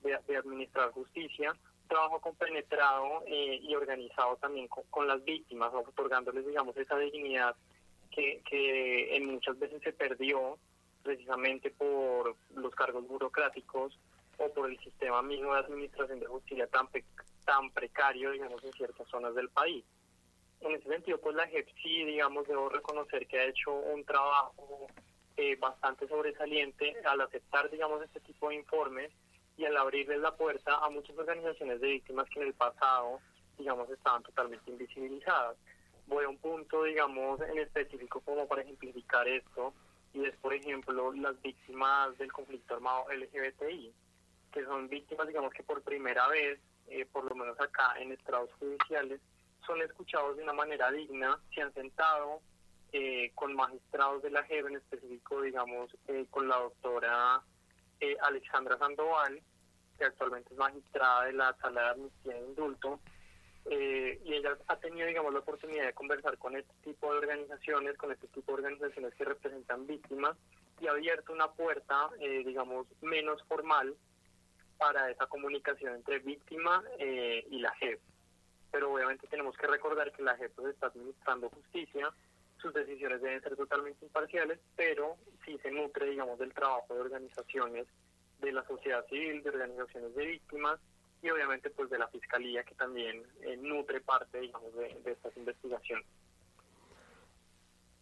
[0.02, 1.54] de, de administrar justicia,
[1.86, 7.54] trabajo compenetrado eh, y organizado también con, con las víctimas, otorgándoles, digamos, esa dignidad
[8.10, 10.58] que, en muchas veces se perdió
[11.02, 13.98] precisamente por los cargos burocráticos
[14.38, 17.04] o por el sistema mismo de administración de justicia tan, pe-
[17.44, 19.84] tan precario, digamos, en ciertas zonas del país.
[20.62, 24.86] En ese sentido, pues la JEP sí, digamos, debo reconocer que ha hecho un trabajo
[25.36, 29.12] eh, bastante sobresaliente al aceptar, digamos, este tipo de informes
[29.56, 33.20] y al abrirles la puerta a muchas organizaciones de víctimas que en el pasado,
[33.58, 35.56] digamos, estaban totalmente invisibilizadas.
[36.06, 39.72] Voy a un punto, digamos, en específico como para ejemplificar esto,
[40.12, 43.92] y es, por ejemplo, las víctimas del conflicto armado LGBTI,
[44.52, 48.50] que son víctimas, digamos, que por primera vez, eh, por lo menos acá en estrados
[48.58, 49.20] judiciales,
[49.66, 52.40] son escuchados de una manera digna, se han sentado
[52.92, 57.42] eh, con magistrados de la JEP, en específico, digamos, eh, con la doctora
[58.00, 59.40] eh, Alexandra Sandoval,
[59.98, 63.00] que actualmente es magistrada de la Sala de Amnistía e Indulto,
[63.68, 67.96] eh, y ella ha tenido, digamos, la oportunidad de conversar con este tipo de organizaciones,
[67.96, 70.36] con este tipo de organizaciones que representan víctimas,
[70.80, 73.96] y ha abierto una puerta, eh, digamos, menos formal
[74.78, 78.00] para esa comunicación entre víctima eh, y la JEP.
[78.70, 82.12] Pero obviamente tenemos que recordar que la JEP pues, está administrando justicia,
[82.66, 87.86] sus decisiones deben ser totalmente imparciales, pero sí se nutre, digamos, del trabajo de organizaciones
[88.40, 90.80] de la sociedad civil, de organizaciones de víctimas
[91.22, 96.04] y obviamente pues de la fiscalía que también eh, nutre parte, digamos, de, estas investigaciones.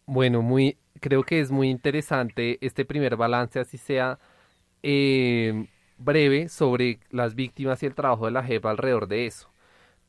[0.07, 4.19] Bueno, muy, creo que es muy interesante este primer balance, así sea
[4.81, 9.54] eh, breve, sobre las víctimas y el trabajo de la JEP alrededor de eso.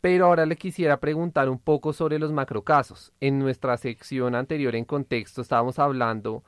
[0.07, 3.13] Pero ahora le quisiera preguntar un poco sobre los macrocasos.
[3.19, 6.45] En nuestra sección anterior en contexto estábamos hablando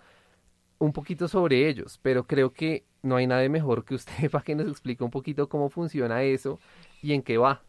[0.78, 4.54] un poquito sobre ellos, pero creo que no hay nadie mejor que usted para que
[4.54, 6.60] nos explique un poquito cómo funciona eso
[7.02, 7.60] y en qué va.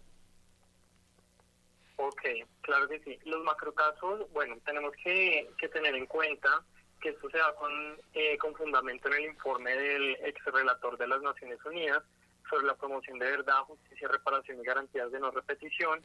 [1.95, 2.21] Ok,
[2.61, 3.17] claro que sí.
[3.25, 6.63] Los macrocasos, bueno, tenemos que, que tener en cuenta
[7.01, 7.71] que esto se da con,
[8.13, 12.03] eh, con fundamento en el informe del ex relator de las Naciones Unidas
[12.49, 16.03] sobre la promoción de verdad, justicia, reparación y garantías de no repetición,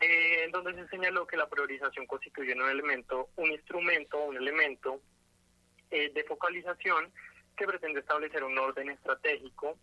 [0.00, 5.00] eh, en donde se señaló que la priorización constituye un elemento, un instrumento, un elemento
[5.90, 7.12] eh, de focalización
[7.56, 9.76] que pretende establecer un orden estratégico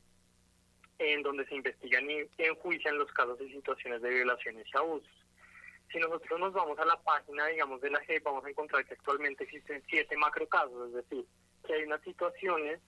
[0.98, 5.26] en donde se investigan y enjuician los casos y situaciones de violaciones y abusos.
[5.92, 8.94] Si nosotros nos vamos a la página, digamos, de la JEP, vamos a encontrar que
[8.94, 11.26] actualmente existen siete macrocasos, es decir,
[11.66, 12.80] que hay unas situaciones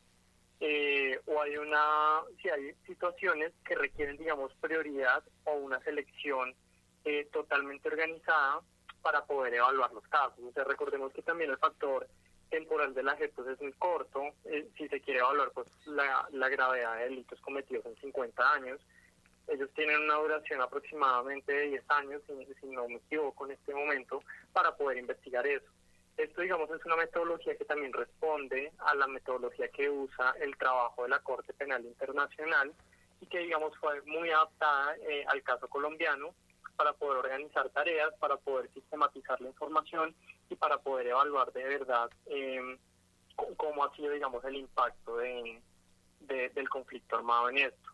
[0.60, 6.56] eh, o hay una, si hay situaciones que requieren, digamos, prioridad o una selección
[7.06, 8.62] eh, totalmente organizada
[9.02, 10.40] para poder evaluar los casos.
[10.44, 12.08] O sea, recordemos que también el factor
[12.50, 16.50] temporal de la pues, es muy corto, eh, si se quiere evaluar pues la, la
[16.50, 18.80] gravedad de delitos cometidos en 50 años.
[19.48, 23.74] Ellos tienen una duración aproximadamente de 10 años, si, si no me equivoco en este
[23.74, 25.68] momento, para poder investigar eso.
[26.18, 31.04] Esto, digamos, es una metodología que también responde a la metodología que usa el trabajo
[31.04, 32.74] de la Corte Penal Internacional
[33.22, 36.34] y que, digamos, fue muy adaptada eh, al caso colombiano
[36.76, 40.16] para poder organizar tareas, para poder sistematizar la información
[40.50, 42.78] y para poder evaluar de verdad eh,
[43.58, 45.62] cómo ha sido, digamos, el impacto de,
[46.22, 47.92] de, del conflicto armado en esto.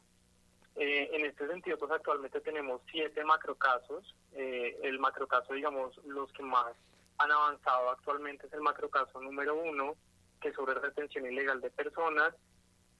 [0.75, 4.15] Eh, en este sentido, pues actualmente tenemos siete macrocasos.
[4.33, 6.73] Eh, el macrocaso, digamos, los que más
[7.17, 9.95] han avanzado actualmente es el macrocaso número uno,
[10.41, 12.33] que es sobre retención ilegal de personas,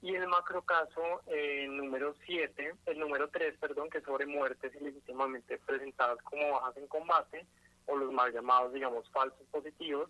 [0.01, 5.57] y el macrocaso eh, número siete, el número tres, perdón, que es sobre muertes ilegítimamente
[5.59, 7.45] presentadas como bajas en combate,
[7.85, 10.09] o los mal llamados, digamos, falsos positivos,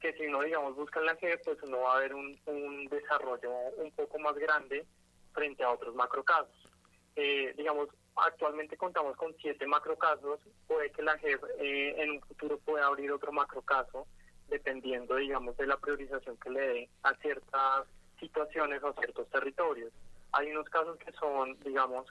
[0.00, 2.86] que si uno, digamos, busca en la JEP, pues uno va a ver un, un
[2.86, 4.86] desarrollo un poco más grande
[5.32, 6.68] frente a otros macrocasos.
[7.16, 12.58] Eh, digamos, actualmente contamos con siete macrocasos, puede que la JEP eh, en un futuro
[12.58, 14.06] pueda abrir otro macrocaso,
[14.48, 17.86] dependiendo, digamos, de la priorización que le dé a ciertas
[18.20, 19.92] situaciones o a ciertos territorios.
[20.32, 22.06] Hay unos casos que son, digamos,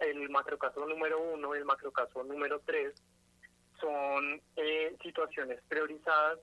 [0.00, 2.94] el macrocaso número uno y el macrocaso número tres,
[3.80, 6.38] son eh, situaciones priorizadas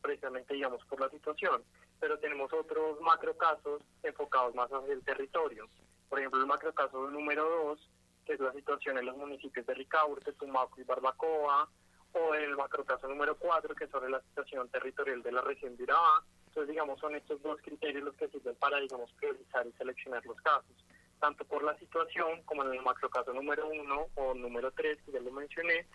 [0.00, 1.62] precisamente, digamos, por la situación,
[2.00, 5.68] pero tenemos otros macrocasos enfocados más hacia el territorio.
[6.08, 7.90] Por ejemplo, el macrocaso número dos,
[8.28, 11.66] que es la situación en los municipios de Ricaurte, Tumaco y Barbacoa,
[12.12, 15.84] o el macrocaso número cuatro, que es sobre la situación territorial de la región de
[15.84, 16.22] Urabá.
[16.48, 20.36] Entonces, digamos, son estos dos criterios los que sirven para, digamos, priorizar y seleccionar los
[20.42, 20.76] casos,
[21.18, 25.20] tanto por la situación, como en el macrocaso número uno o número tres, que ya
[25.20, 25.86] lo mencioné,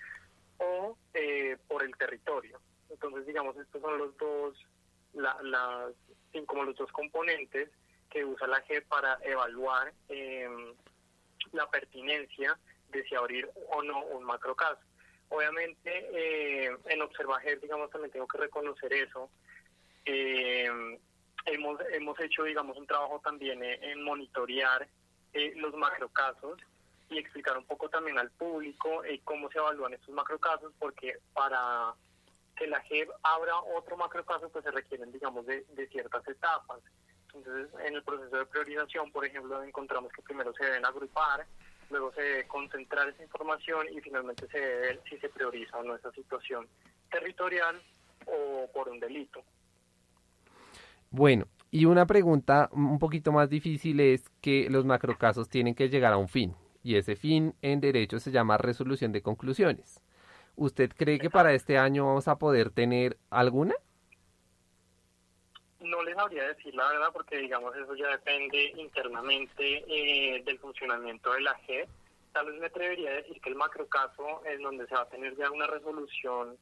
[0.57, 2.59] o eh, por el territorio.
[2.89, 4.57] Entonces, digamos, estos son los dos,
[5.13, 5.93] la, las,
[6.47, 7.69] como los dos componentes
[8.09, 10.73] que usa la G para evaluar em,
[11.53, 12.57] la pertinencia
[12.89, 14.81] de si abrir o no un macrocaso.
[15.29, 19.29] Obviamente, eh, en Observager, digamos, también tengo que reconocer eso.
[20.05, 20.69] Eh,
[21.45, 24.87] hemos, hemos hecho, digamos, un trabajo también en monitorear
[25.33, 26.59] eh, los macrocasos
[27.09, 31.93] y explicar un poco también al público eh, cómo se evalúan estos macrocasos, porque para
[32.55, 36.81] que la JEP abra otro macrocaso, pues se requieren, digamos, de ciertas etapas.
[37.33, 41.45] Entonces, en el proceso de priorización, por ejemplo, encontramos que primero se deben agrupar,
[41.89, 45.83] luego se debe concentrar esa información y finalmente se debe ver si se prioriza o
[45.83, 46.67] no esa situación
[47.11, 47.81] territorial
[48.27, 49.43] o por un delito.
[51.09, 56.13] Bueno, y una pregunta un poquito más difícil es que los macrocasos tienen que llegar
[56.13, 59.99] a un fin, y ese fin en derecho se llama resolución de conclusiones.
[60.55, 63.73] ¿Usted cree que para este año vamos a poder tener alguna?
[65.83, 71.33] No les sabría decir la verdad porque digamos eso ya depende internamente eh, del funcionamiento
[71.33, 71.85] de la G.
[72.31, 75.35] Tal vez me atrevería a decir que el macrocaso en donde se va a tener
[75.35, 76.57] ya una resolución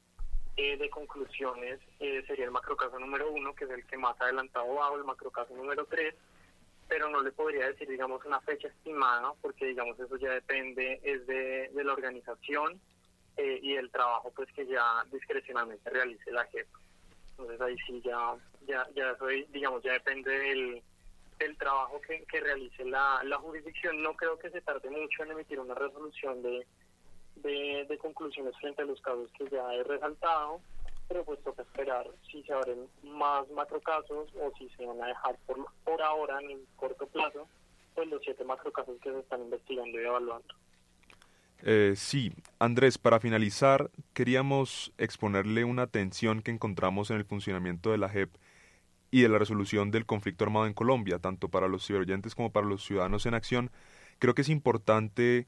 [0.57, 4.74] eh, de conclusiones eh, sería el macrocaso número uno, que es el que más adelantado
[4.74, 6.15] va, o el macrocaso número tres,
[6.88, 11.28] pero no le podría decir, digamos, una fecha estimada, porque, digamos, eso ya depende es
[11.28, 12.82] de, la organización
[13.38, 16.80] y el trabajo, pues, que ya discrecionalmente realice la jefa.
[17.41, 18.35] Entonces ahí sí ya,
[18.67, 20.83] ya, ya soy, digamos, ya depende del,
[21.39, 24.01] del trabajo que, que realice la, la jurisdicción.
[24.01, 26.65] No creo que se tarde mucho en emitir una resolución de,
[27.35, 30.61] de, conclusiones frente a los casos que ya he resaltado,
[31.07, 35.37] pero pues toca esperar si se abren más macrocasos o si se van a dejar
[35.45, 37.47] por, por ahora en el corto plazo,
[37.95, 40.55] pues los siete macrocasos que se están investigando y evaluando.
[41.64, 47.97] Eh, sí, Andrés, para finalizar, queríamos exponerle una tensión que encontramos en el funcionamiento de
[47.97, 48.36] la JEP
[49.12, 52.68] y de la resolución del conflicto armado en Colombia, tanto para los ciberoyentes como para
[52.68, 53.72] los ciudadanos en acción.
[54.20, 55.47] Creo que es importante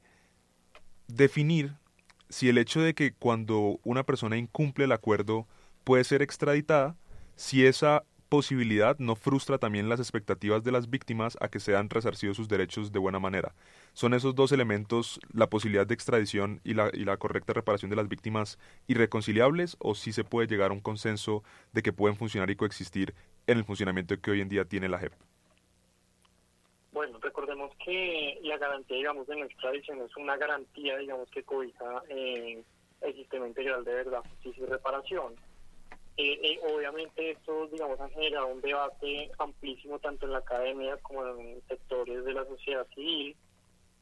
[1.08, 1.74] definir
[2.28, 5.46] si el hecho de que cuando una persona incumple el acuerdo
[5.82, 6.96] puede ser extraditada,
[7.36, 12.36] si esa posibilidad no frustra también las expectativas de las víctimas a que sean resarcidos
[12.36, 13.54] sus derechos de buena manera.
[13.92, 17.96] ¿Son esos dos elementos, la posibilidad de extradición y la, y la correcta reparación de
[17.96, 22.50] las víctimas, irreconciliables o si se puede llegar a un consenso de que pueden funcionar
[22.50, 23.14] y coexistir
[23.46, 25.12] en el funcionamiento que hoy en día tiene la JEP?
[26.92, 32.02] Bueno, recordemos que la garantía, digamos, de no extradición es una garantía, digamos, que cobija
[32.08, 32.62] eh,
[33.00, 35.34] el sistema integral de verdad, justicia y reparación.
[36.16, 41.26] Eh, eh, obviamente esto, digamos, ha generado un debate amplísimo tanto en la academia como
[41.26, 43.36] en sectores de la sociedad civil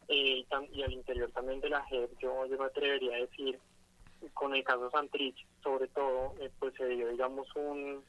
[0.09, 2.19] eh, y, al interior también de la JEP.
[2.19, 3.59] Yo, yo me atrevería a decir,
[4.35, 8.05] con el caso Santrich, sobre todo, eh, pues se dio, digamos, un,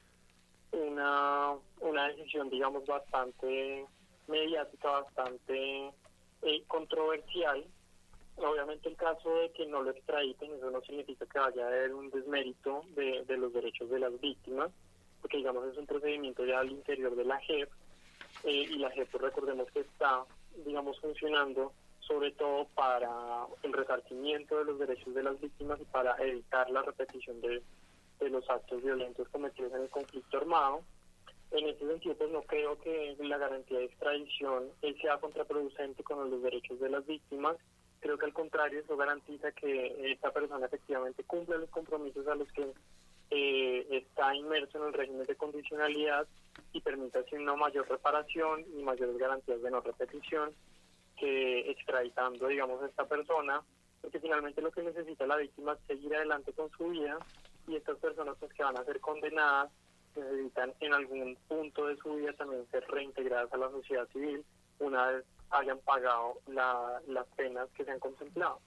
[0.72, 3.86] una, una decisión, digamos, bastante
[4.28, 5.92] mediática, bastante
[6.42, 7.64] eh, controversial.
[8.36, 11.94] Obviamente el caso de que no lo extraditen, eso no significa que vaya a haber
[11.94, 14.72] un desmérito de, de los derechos de las víctimas,
[15.22, 17.70] porque digamos es un procedimiento ya al interior de la JEP,
[18.44, 20.26] eh, y la JEP, pues, recordemos que está,
[20.66, 26.16] digamos, funcionando sobre todo para el resarcimiento de los derechos de las víctimas y para
[26.18, 27.62] evitar la repetición de,
[28.20, 30.84] de los actos violentos cometidos en el conflicto armado.
[31.52, 34.70] En ese sentido, pues no creo que la garantía de extradición
[35.02, 37.58] sea contraproducente con los derechos de las víctimas.
[38.04, 42.52] Creo que al contrario, eso garantiza que esta persona efectivamente cumple los compromisos a los
[42.52, 42.74] que
[43.32, 46.28] eh, está inmerso en el régimen de condicionalidad
[46.74, 50.52] y permite así una mayor reparación y mayores garantías de no repetición
[51.18, 53.62] que extraditando, digamos, a esta persona,
[54.02, 57.18] porque finalmente lo que necesita la víctima es seguir adelante con su vida
[57.70, 59.72] y estas personas pues, que van a ser condenadas
[60.14, 64.44] necesitan en algún punto de su vida también ser reintegradas a la sociedad civil
[64.80, 68.60] una vez hayan pagado la, las penas que se han contemplado.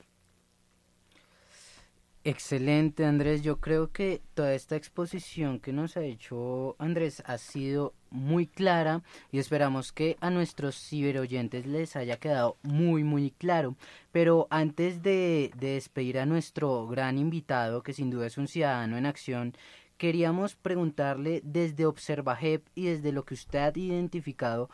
[2.28, 3.42] Excelente, Andrés.
[3.42, 9.02] Yo creo que toda esta exposición que nos ha hecho Andrés ha sido muy clara
[9.30, 13.76] y esperamos que a nuestros ciberoyentes les haya quedado muy, muy claro.
[14.10, 18.96] Pero antes de, de despedir a nuestro gran invitado, que sin duda es un ciudadano
[18.96, 19.54] en acción,
[19.96, 24.68] queríamos preguntarle desde ObservaJEP y desde lo que usted ha identificado,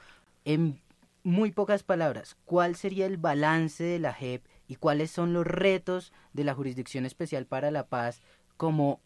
[0.46, 0.80] en
[1.24, 6.12] muy pocas palabras, ¿cuál sería el balance de la JEP y cuáles son los retos
[6.32, 8.22] de la Jurisdicción Especial para la Paz
[8.56, 9.00] como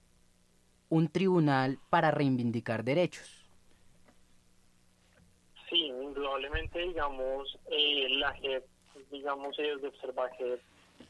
[0.89, 3.43] un tribunal para reivindicar derechos?
[5.73, 8.65] indudablemente, digamos, eh, la JEP,
[9.11, 10.59] digamos, ellos de Observaje,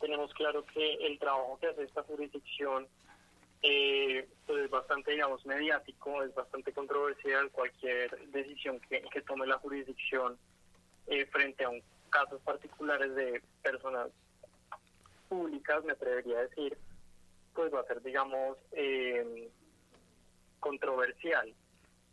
[0.01, 2.89] tenemos claro que el trabajo que hace esta jurisdicción
[3.63, 9.59] eh, pues es bastante, digamos, mediático, es bastante controversial cualquier decisión que, que tome la
[9.59, 10.37] jurisdicción
[11.07, 14.09] eh, frente a un casos particulares de personas
[15.29, 16.79] públicas, me atrevería a decir,
[17.55, 19.51] pues va a ser, digamos, eh,
[20.61, 21.53] controversial.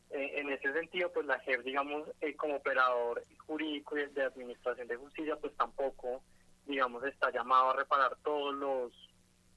[0.09, 4.95] En ese sentido, pues la JEP, digamos, eh, como operador jurídico y de administración de
[4.95, 6.21] justicia, pues tampoco,
[6.67, 8.93] digamos, está llamado a reparar todos los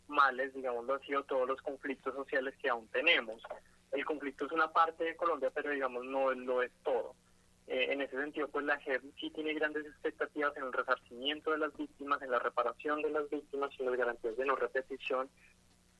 [0.08, 3.42] males, digámoslo así, o todos los conflictos sociales que aún tenemos.
[3.92, 7.14] El conflicto es una parte de Colombia, pero digamos no lo es todo.
[7.68, 11.58] Eh, en ese sentido, pues la JEP sí tiene grandes expectativas en el resarcimiento de
[11.58, 15.28] las víctimas, en la reparación de las víctimas y en las garantías de no repetición.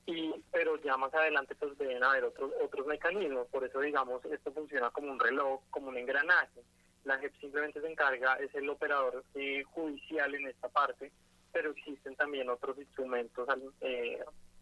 [0.05, 3.47] Y pero ya más adelante pues deben haber otros otros mecanismos.
[3.47, 6.61] Por eso digamos esto funciona como un reloj como un engranaje.
[7.03, 11.11] La JEP simplemente se encarga es el operador eh, judicial en esta parte
[11.51, 13.47] pero existen también otros instrumentos
[13.81, 14.19] eh,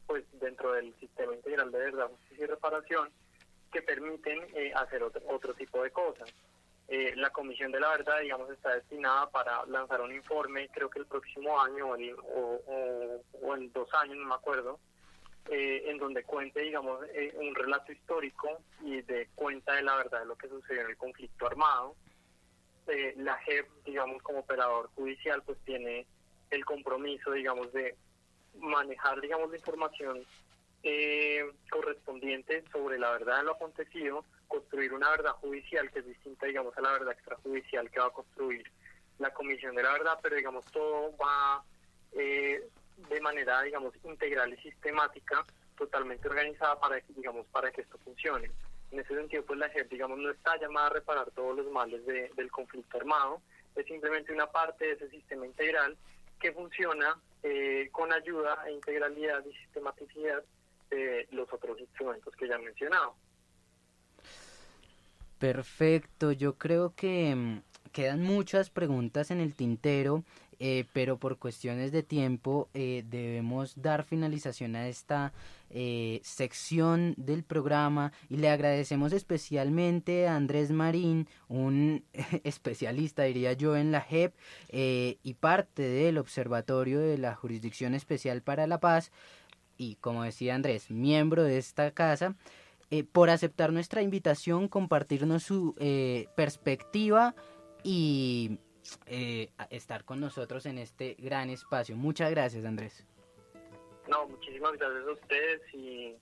[0.07, 3.09] pues dentro del sistema integral de verdad justicia y reparación
[3.71, 6.33] que permiten eh, hacer otro, otro tipo de cosas
[6.87, 11.07] la Comisión de la Verdad, digamos, está destinada para lanzar un informe, creo que el
[11.07, 14.79] próximo año o, o, o en dos años, no me acuerdo,
[15.47, 20.21] eh, en donde cuente, digamos, eh, un relato histórico y de cuenta de la verdad
[20.21, 21.95] de lo que sucedió en el conflicto armado.
[22.87, 26.07] Eh, la JEP, digamos, como operador judicial, pues tiene
[26.49, 27.95] el compromiso, digamos, de
[28.57, 30.25] manejar, digamos, la información
[31.71, 36.77] correspondiente sobre la verdad de lo acontecido, construir una verdad judicial que es distinta, digamos,
[36.77, 38.63] a la verdad extrajudicial que va a construir
[39.19, 41.63] la Comisión de la Verdad, pero, digamos, todo va
[42.13, 42.67] eh,
[43.09, 45.45] de manera, digamos, integral y sistemática,
[45.77, 48.51] totalmente organizada para que, digamos, para que esto funcione.
[48.91, 52.05] En ese sentido, pues la gente, digamos, no está llamada a reparar todos los males
[52.05, 53.41] del conflicto armado,
[53.75, 55.97] es simplemente una parte de ese sistema integral
[56.39, 60.43] que funciona eh, con ayuda e integralidad y sistematicidad
[60.89, 63.15] de los otros instrumentos que ya he mencionado.
[65.39, 67.61] Perfecto, yo creo que mm,
[67.91, 70.23] quedan muchas preguntas en el tintero
[70.59, 75.33] eh, pero por cuestiones de tiempo eh, debemos dar finalización a esta
[75.69, 82.05] eh, sección del programa y le agradecemos especialmente a Andrés Marín, un
[82.45, 84.33] especialista diría yo en la JEP
[84.71, 89.11] y parte del Observatorio de la Jurisdicción Especial para la Paz
[89.77, 92.35] y como decía Andrés, miembro de esta casa.
[93.11, 95.75] Por aceptar nuestra invitación, compartirnos su
[96.35, 97.35] perspectiva
[97.83, 98.59] y
[99.07, 101.95] eh, estar con nosotros en este gran espacio.
[101.95, 103.05] Muchas gracias, Andrés.
[104.07, 106.15] No, muchísimas gracias a ustedes y,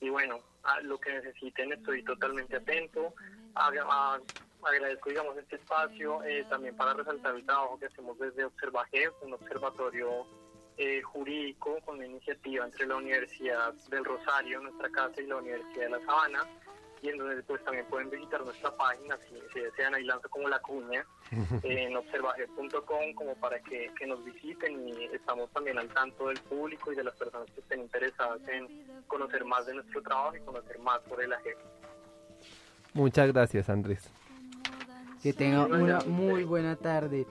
[0.00, 3.14] y bueno, a lo que necesiten estoy totalmente atento.
[3.54, 9.34] agradezco, digamos, este espacio eh, también para resaltar el trabajo que hacemos desde Observaje, un
[9.34, 10.26] observatorio
[10.78, 15.84] eh, jurídico con una iniciativa entre la Universidad del Rosario, nuestra casa, y la Universidad
[15.84, 16.46] de La Sabana
[17.02, 20.58] y en donde pues también pueden visitar nuestra página si, desean ahí lanzo como la
[20.60, 21.04] cuña
[21.62, 26.96] en observaje.com como para que, nos visiten y estamos también al tanto del público y
[26.96, 28.68] de las personas que estén interesadas en
[29.06, 31.58] conocer más de nuestro trabajo y conocer más sobre el AGEP.
[32.94, 34.08] Muchas gracias Andrés.
[35.22, 37.26] Que tenga una muy buena tarde.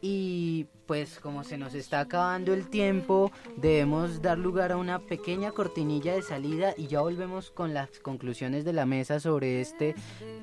[0.00, 5.50] Y pues como se nos está acabando el tiempo, debemos dar lugar a una pequeña
[5.50, 9.94] cortinilla de salida y ya volvemos con las conclusiones de la mesa sobre este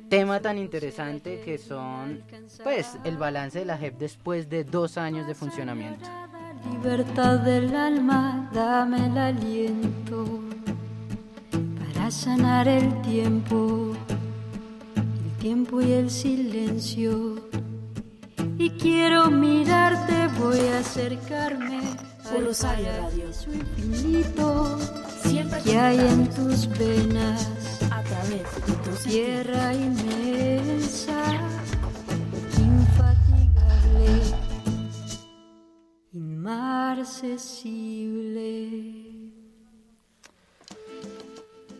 [0.09, 2.23] tema tan interesante que son
[2.63, 6.07] pues el balance de la JEP después de dos años de funcionamiento.
[6.71, 10.41] Libertad del alma, dame el aliento
[11.79, 13.93] para sanar el tiempo,
[14.95, 17.35] el tiempo y el silencio
[18.57, 21.81] y quiero mirarte, voy a acercarme.
[22.23, 23.25] Por Rosario Radio.
[23.53, 24.79] infinito
[25.21, 27.51] Siempre que hay en tus venas.
[27.91, 31.21] A través de tu tierra inmensa,
[32.57, 34.23] infatigable,
[36.13, 39.04] inmarcesible.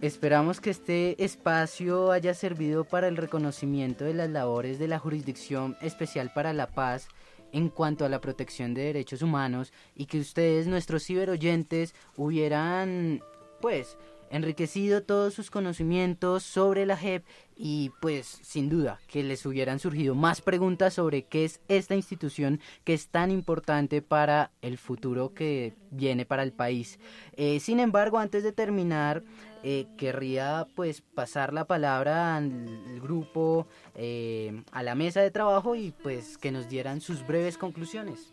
[0.06, 5.78] Esperamos que este espacio haya servido para el reconocimiento de las labores de la Jurisdicción
[5.82, 7.08] Especial para la Paz
[7.52, 13.24] en cuanto a la protección de derechos humanos y que ustedes, nuestros ciberoyentes, hubieran,
[13.62, 13.98] pues,
[14.30, 17.26] enriquecido todos sus conocimientos sobre la JEP
[17.56, 22.60] y pues sin duda que les hubieran surgido más preguntas sobre qué es esta institución
[22.84, 27.00] que es tan importante para el futuro que viene para el país.
[27.38, 29.24] Eh, sin embargo, antes de terminar,
[29.68, 35.92] eh, querría pues pasar la palabra al grupo, eh, a la mesa de trabajo y
[36.04, 38.32] pues que nos dieran sus breves conclusiones.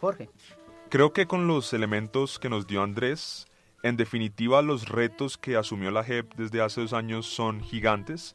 [0.00, 0.30] Jorge.
[0.88, 3.46] Creo que con los elementos que nos dio Andrés,
[3.82, 8.34] en definitiva, los retos que asumió la JEP desde hace dos años son gigantes,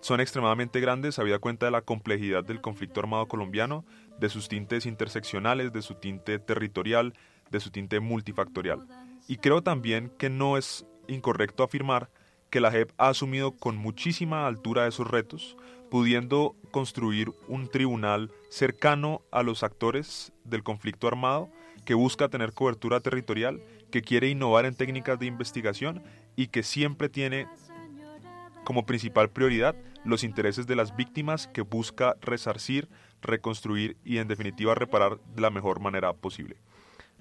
[0.00, 3.84] son extremadamente grandes, habida cuenta de la complejidad del conflicto armado colombiano,
[4.18, 7.12] de sus tintes interseccionales, de su tinte territorial,
[7.50, 9.05] de su tinte multifactorial.
[9.28, 12.10] Y creo también que no es incorrecto afirmar
[12.50, 15.56] que la JEP ha asumido con muchísima altura esos retos,
[15.90, 21.50] pudiendo construir un tribunal cercano a los actores del conflicto armado
[21.84, 26.02] que busca tener cobertura territorial que quiere innovar en técnicas de investigación
[26.34, 27.46] y que siempre tiene
[28.64, 32.88] como principal prioridad los intereses de las víctimas que busca resarcir,
[33.22, 36.56] reconstruir y en definitiva reparar de la mejor manera posible.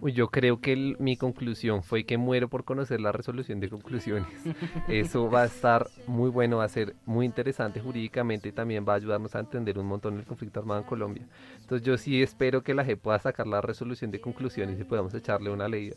[0.02, 4.28] Yo creo que mi conclusión fue que muero por conocer la resolución de conclusiones.
[4.90, 8.94] Eso va a estar muy bueno, va a ser muy interesante jurídicamente y también va
[8.94, 11.26] a ayudarnos a entender un montón el conflicto armado en Colombia.
[11.62, 15.14] Entonces yo sí espero que la G pueda sacar la resolución de conclusiones y podamos
[15.14, 15.96] echarle una leída.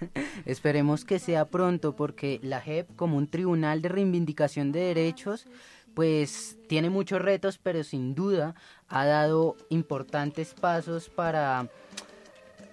[0.44, 5.46] Esperemos que sea pronto porque la JEP como un tribunal de reivindicación de derechos
[5.94, 8.54] pues tiene muchos retos pero sin duda
[8.88, 11.70] ha dado importantes pasos para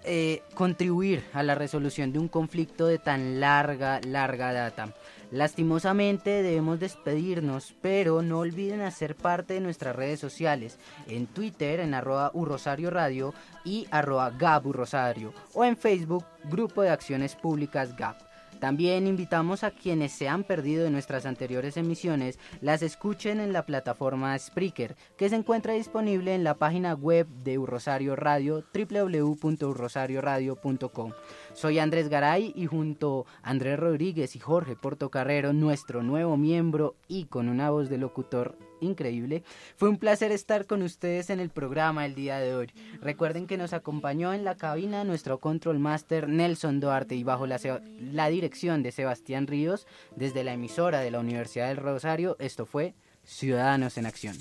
[0.05, 4.93] eh, contribuir a la resolución de un conflicto de tan larga, larga data.
[5.31, 10.77] Lastimosamente debemos despedirnos, pero no olviden hacer parte de nuestras redes sociales,
[11.07, 13.33] en Twitter en arroba urrosario radio
[13.63, 18.32] y arroba gaburrosario, o en Facebook Grupo de Acciones Públicas GAP.
[18.63, 23.65] También invitamos a quienes se han perdido de nuestras anteriores emisiones, las escuchen en la
[23.65, 31.11] plataforma Spreaker, que se encuentra disponible en la página web de Urrosario Radio, www.urrosarioradio.com.
[31.53, 37.25] Soy Andrés Garay y junto a Andrés Rodríguez y Jorge Portocarrero, nuestro nuevo miembro y
[37.25, 39.43] con una voz de locutor increíble,
[39.75, 42.71] fue un placer estar con ustedes en el programa el día de hoy.
[43.01, 47.59] Recuerden que nos acompañó en la cabina nuestro control master Nelson Duarte y bajo la,
[47.99, 52.93] la dirección de Sebastián Ríos desde la emisora de la Universidad del Rosario, esto fue
[53.23, 54.35] Ciudadanos en Acción.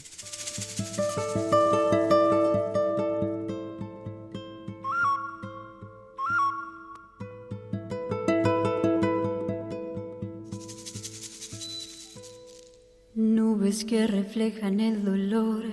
[13.35, 15.65] Nubes que reflejan el dolor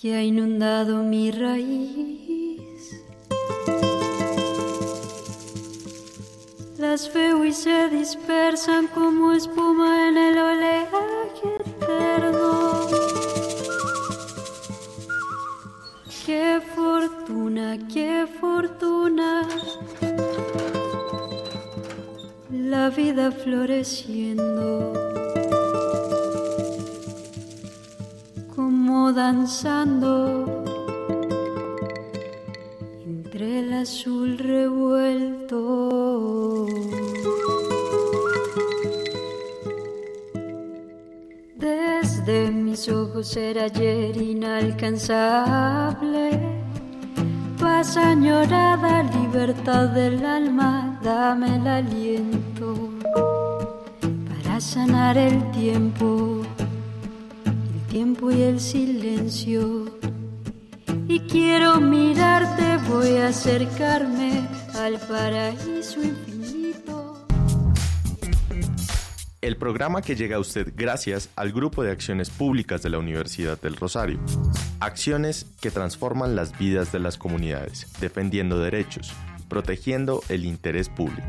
[0.00, 3.02] que ha inundado mi raíz.
[6.78, 12.86] Las veo y se dispersan como espuma en el oleaje eterno.
[16.24, 19.46] Qué fortuna, qué fortuna.
[22.50, 25.05] La vida floreciendo.
[29.12, 30.64] Danzando
[33.04, 36.66] entre el azul revuelto.
[41.56, 46.40] Desde mis ojos era ayer inalcanzable.
[47.60, 52.76] Paz añorada, libertad del alma, dame el aliento
[54.28, 56.45] para sanar el tiempo
[57.96, 59.86] tiempo y el silencio.
[61.08, 67.26] Y quiero mirarte, voy a acercarme al paraíso infinito.
[69.40, 73.58] El programa que llega a usted gracias al Grupo de Acciones Públicas de la Universidad
[73.58, 74.20] del Rosario.
[74.78, 79.10] Acciones que transforman las vidas de las comunidades, defendiendo derechos,
[79.48, 81.26] protegiendo el interés público.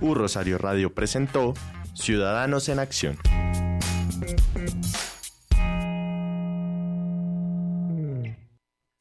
[0.00, 1.52] U Rosario Radio presentó
[1.94, 3.18] Ciudadanos en Acción.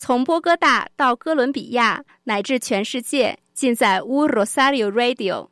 [0.09, 5.49] 从波哥大到哥伦比亚，乃至全世界，尽在乌 Rosario Radio。